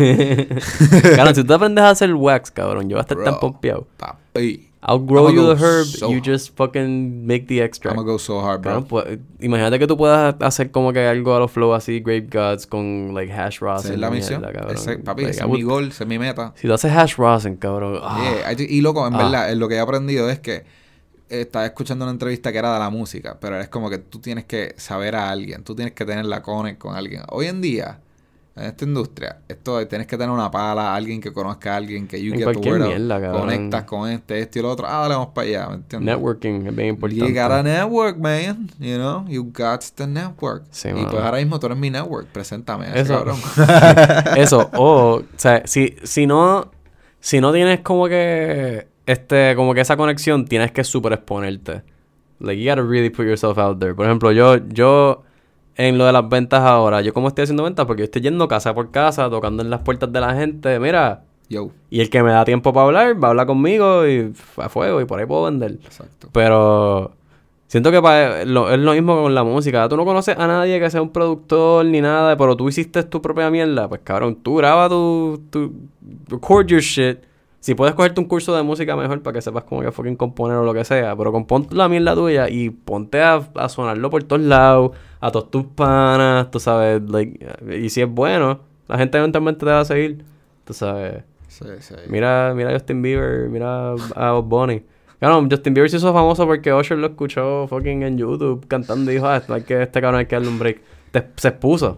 [1.16, 3.88] Claro, si tú aprendes a hacer wax, cabrón, yo voy a estar tan pompeado.
[3.98, 4.64] Papi.
[4.84, 7.96] I'll grow you the herb, so you just fucking make the I'm extract.
[7.98, 8.84] gonna go so hard, bro.
[8.86, 12.68] Pues, imagínate que tú puedas hacer como que algo a los flow así, Grape Gods
[12.68, 13.86] con like hash rosin.
[13.86, 14.42] Esa es la misión.
[14.42, 14.72] mierda.
[14.74, 16.54] Ese- papi, Like, ese es mi ese es mi meta.
[16.56, 18.00] Si tú haces hash rosin, cabrón.
[18.02, 19.18] ah, Yeah, I y loco, en Ah.
[19.18, 20.64] verdad, lo que he aprendido es que
[21.30, 24.46] estaba escuchando una entrevista que era de la música, pero es como que tú tienes
[24.46, 27.24] que saber a alguien, tú tienes que tener la connect con alguien.
[27.30, 28.00] Hoy en día,
[28.56, 32.08] en esta industria, esto de tienes que tener una pala, alguien que conozca a alguien,
[32.08, 35.02] que you En get the word mierda, conectas con este, este y lo otro, ah,
[35.02, 36.16] dale, vamos para allá, ¿me entiendes?
[36.16, 37.28] Networking es bien importante.
[37.28, 38.70] You gotta network, man.
[38.80, 40.64] You know, you got to network.
[40.72, 42.28] Sí, y pues ahora mismo tú eres mi network.
[42.28, 43.14] Preséntame, a ese Eso.
[43.14, 43.38] cabrón.
[44.38, 46.72] Eso, o, o sea, si, si no,
[47.20, 51.82] si no tienes como que, este, como que esa conexión, tienes que super exponerte.
[52.40, 53.96] Like, you gotta really put yourself out there.
[53.96, 55.24] Por ejemplo, yo, yo,
[55.76, 58.48] en lo de las ventas ahora, yo como estoy haciendo ventas, porque yo estoy yendo
[58.48, 61.72] casa por casa, tocando en las puertas de la gente, mira, Yo.
[61.90, 65.02] y el que me da tiempo para hablar, va a hablar conmigo y a fuego,
[65.02, 65.80] y por ahí puedo vender.
[65.84, 66.30] Exacto.
[66.32, 67.12] Pero
[67.68, 69.88] siento que pa- lo- es lo mismo con la música.
[69.90, 73.20] Tú no conoces a nadie que sea un productor ni nada, pero tú hiciste tu
[73.22, 73.88] propia mierda.
[73.90, 75.72] Pues cabrón, tú graba tu, tu
[76.28, 77.18] record your shit.
[77.60, 80.58] Si puedes cogerte un curso de música mejor para que sepas cómo que fucking componer
[80.58, 84.24] o lo que sea, pero compón la mierda tuya y ponte a, a sonarlo por
[84.24, 87.46] todos lados, a todos tus panas, tú sabes, like,
[87.84, 90.24] y si es bueno, la gente eventualmente te va a seguir,
[90.64, 91.24] tú sabes.
[91.48, 91.96] Sí, sí.
[92.08, 94.84] Mira, mira a Justin Bieber, mira a Bob Bunny.
[95.20, 99.16] Claro, Justin Bieber se hizo famoso porque Usher lo escuchó fucking en YouTube cantando y
[99.16, 100.80] dijo, ah, hay que, este cabrón hay que darle un break.
[101.12, 101.98] Te- se expuso.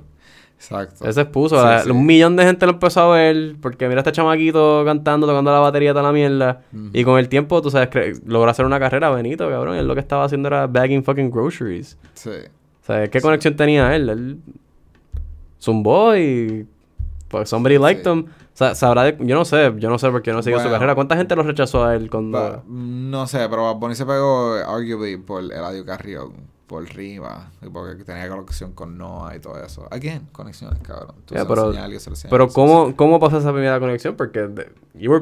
[0.62, 1.06] Exacto.
[1.06, 1.56] Él se expuso.
[1.58, 1.90] Sí, La- sí.
[1.90, 5.52] Un millón de gente lo empezó a ver porque mira a este chamaquito cantando, tocando
[5.52, 6.62] la batería, toda la mierda.
[6.94, 7.90] Y con el tiempo, tú sabes,
[8.26, 9.76] logró hacer una carrera, Benito, cabrón.
[9.78, 11.98] Él lo que estaba haciendo era bagging fucking groceries.
[12.14, 12.30] Sí.
[12.30, 14.10] O sea, ¿qué conexión tenía él?
[14.10, 14.38] Él
[15.62, 16.68] zumbó y...
[17.30, 18.26] Pues somebody liked him.
[18.26, 20.64] O sea, sabrá de- Yo no sé, yo no sé por qué no siguió su
[20.64, 20.76] Bueno.
[20.76, 20.96] carrera.
[20.96, 22.64] ¿Cuánta gente lo rechazó a él cuando...
[22.68, 26.34] No sé, pero Bunny se pegó, arguably, por Eladio Carrión,
[26.70, 26.88] por
[27.62, 29.88] y porque tenía conexión con Noah y todo eso.
[29.92, 31.16] Again, conexiones, cabrón.
[31.26, 31.62] Tú se lo pero-
[32.00, 34.16] se lo Pero se ¿cómo, ¿cómo pasó esa primera conexión?
[34.16, 35.20] Porque de- you were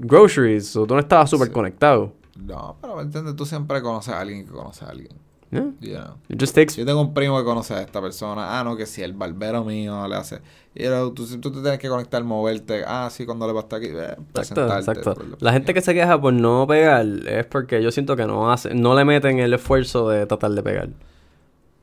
[0.00, 1.52] groceries, so tú no estabas súper Sí.
[1.52, 2.12] conectado.
[2.36, 3.36] No, pero ¿me entiendes?
[3.36, 5.10] Tú siempre conoces a alguien que conoce a alguien.
[5.50, 5.70] Yeah.
[5.80, 6.16] You know?
[6.28, 6.76] It just takes...
[6.76, 8.58] Yo tengo un primo que conoce a esta persona.
[8.60, 10.40] Ah, no, que si el barbero mío le hace.
[10.74, 12.84] Y era- tú, tú te tienes que conectar, moverte.
[12.86, 13.88] Ah, sí, cuando le va a estar aquí.
[13.88, 18.14] eh, Exacto, lo- La gente que se queja por no pegar es porque yo siento
[18.14, 20.88] que no hace, no le meten el esfuerzo de tratar de pegar.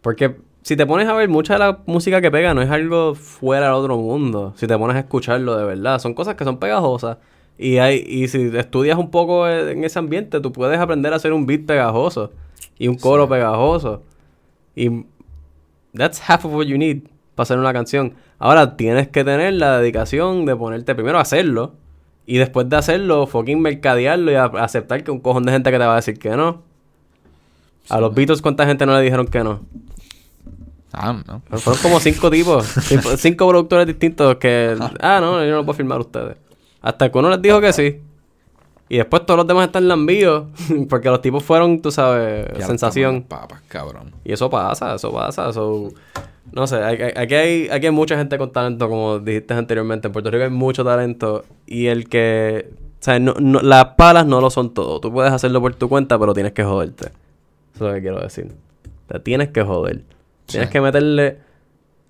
[0.02, 3.16] Porque si te pones a ver, mucha de la música que pega no es algo
[3.16, 4.54] fuera del otro mundo.
[4.58, 7.18] Si te pones a escucharlo de verdad, son cosas que son pegajosas.
[7.58, 11.34] Y hay, y si estudias un poco en ese ambiente, tú puedes aprender a hacer
[11.34, 12.32] un beat pegajoso
[12.78, 13.30] y un coro Sí.
[13.32, 14.04] pegajoso.
[14.76, 15.06] Y
[15.98, 17.04] that's half of what you need
[17.36, 18.14] para hacer una canción.
[18.40, 21.74] Ahora tienes que tener la dedicación de ponerte primero a hacerlo
[22.26, 25.78] y después de hacerlo, fucking mercadearlo y a- aceptar que un cojón de gente que
[25.80, 26.64] te va a decir que no.
[27.90, 29.62] A los Beatles, ¿cuánta gente no le dijeron que no?
[30.92, 31.42] Ah, no.
[31.48, 32.66] Pero Fueron como cinco tipos,
[33.18, 36.38] cinco, productores distintos que, ah, no, yo no lo puedo filmar a ustedes.
[36.82, 38.00] Hasta que uno les dijo que sí.
[38.88, 40.46] Y después todos los demás están lambíos,
[40.90, 43.24] porque los tipos fueron, tú sabes, sensación.
[43.24, 44.12] Papas, cabrón.
[44.24, 45.90] Y eso pasa, eso pasa, eso...
[46.52, 50.08] No sé, aquí hay, aquí hay mucha gente con talento, como dijiste anteriormente.
[50.08, 51.44] En Puerto Rico hay mucho talento.
[51.66, 52.70] Y el que...
[53.02, 55.00] O sea, no, no- las palas no lo son todo.
[55.00, 57.08] Tú puedes hacerlo por tu cuenta, pero tienes que joderte.
[57.74, 58.52] Eso es lo que quiero decir.
[59.08, 60.04] Te tienes que joder.
[60.46, 61.40] Tienes que meterle...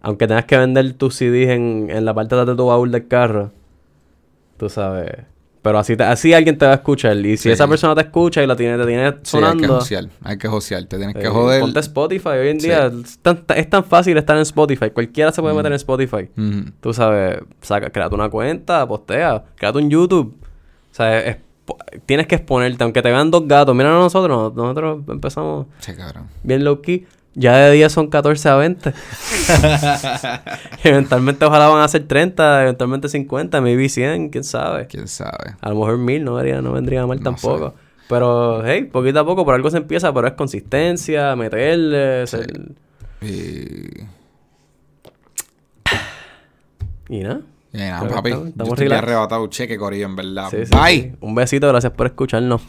[0.02, 3.52] Aunque tengas que vender tus CDs en, en la parte de tu baúl del carro.
[4.58, 5.12] Tú sabes...
[5.66, 7.18] Pero así, te- así alguien te va a escuchar.
[7.18, 7.50] Y si Sí.
[7.50, 9.68] esa persona te escucha y la tiene, te tiene Sí, hay que sonando...
[9.80, 10.10] josear.
[10.24, 10.84] Hay que josear.
[10.86, 11.60] Te tienes que Eh, joder.
[11.60, 12.30] Ponte Spotify.
[12.40, 14.92] Hoy en día es, tan, es tan fácil estar en Spotify.
[14.92, 15.58] Cualquiera se puede Mm.
[15.58, 16.30] meter en Spotify.
[16.38, 16.72] Ujú.
[16.82, 20.36] Tú sabes, saca, créate una cuenta, postea, créate un YouTube.
[20.92, 21.38] O sea, es-
[22.06, 23.74] tienes que exponerte, aunque te vean dos gatos.
[23.76, 25.66] Mira a nosotros, nosotros empezamos
[26.44, 27.08] bien low key.
[27.38, 28.94] Ya de 10 son 14 a 20.
[30.84, 34.88] eventualmente ojalá van a ser 30, eventualmente 50, maybe 100, quién sabe.
[34.88, 35.56] ¿Quién sabe?
[35.60, 37.74] A lo mejor 1000 no, vendría- no vendría mal No tampoco.
[38.08, 42.72] Pero, hey, poquito a poco por algo se empieza, pero es consistencia, meterle, ser-
[43.22, 44.04] Y...
[47.10, 47.42] y nada.
[47.74, 48.30] Y nada, Creo papi.
[48.30, 49.04] estamos- yo estamos estoy relax.
[49.04, 50.48] arrebatado cheque, Corillo, en verdad.
[50.52, 51.02] Sí, sí, Bye.
[51.02, 51.12] sí.
[51.20, 52.62] Un besito, gracias por escucharnos.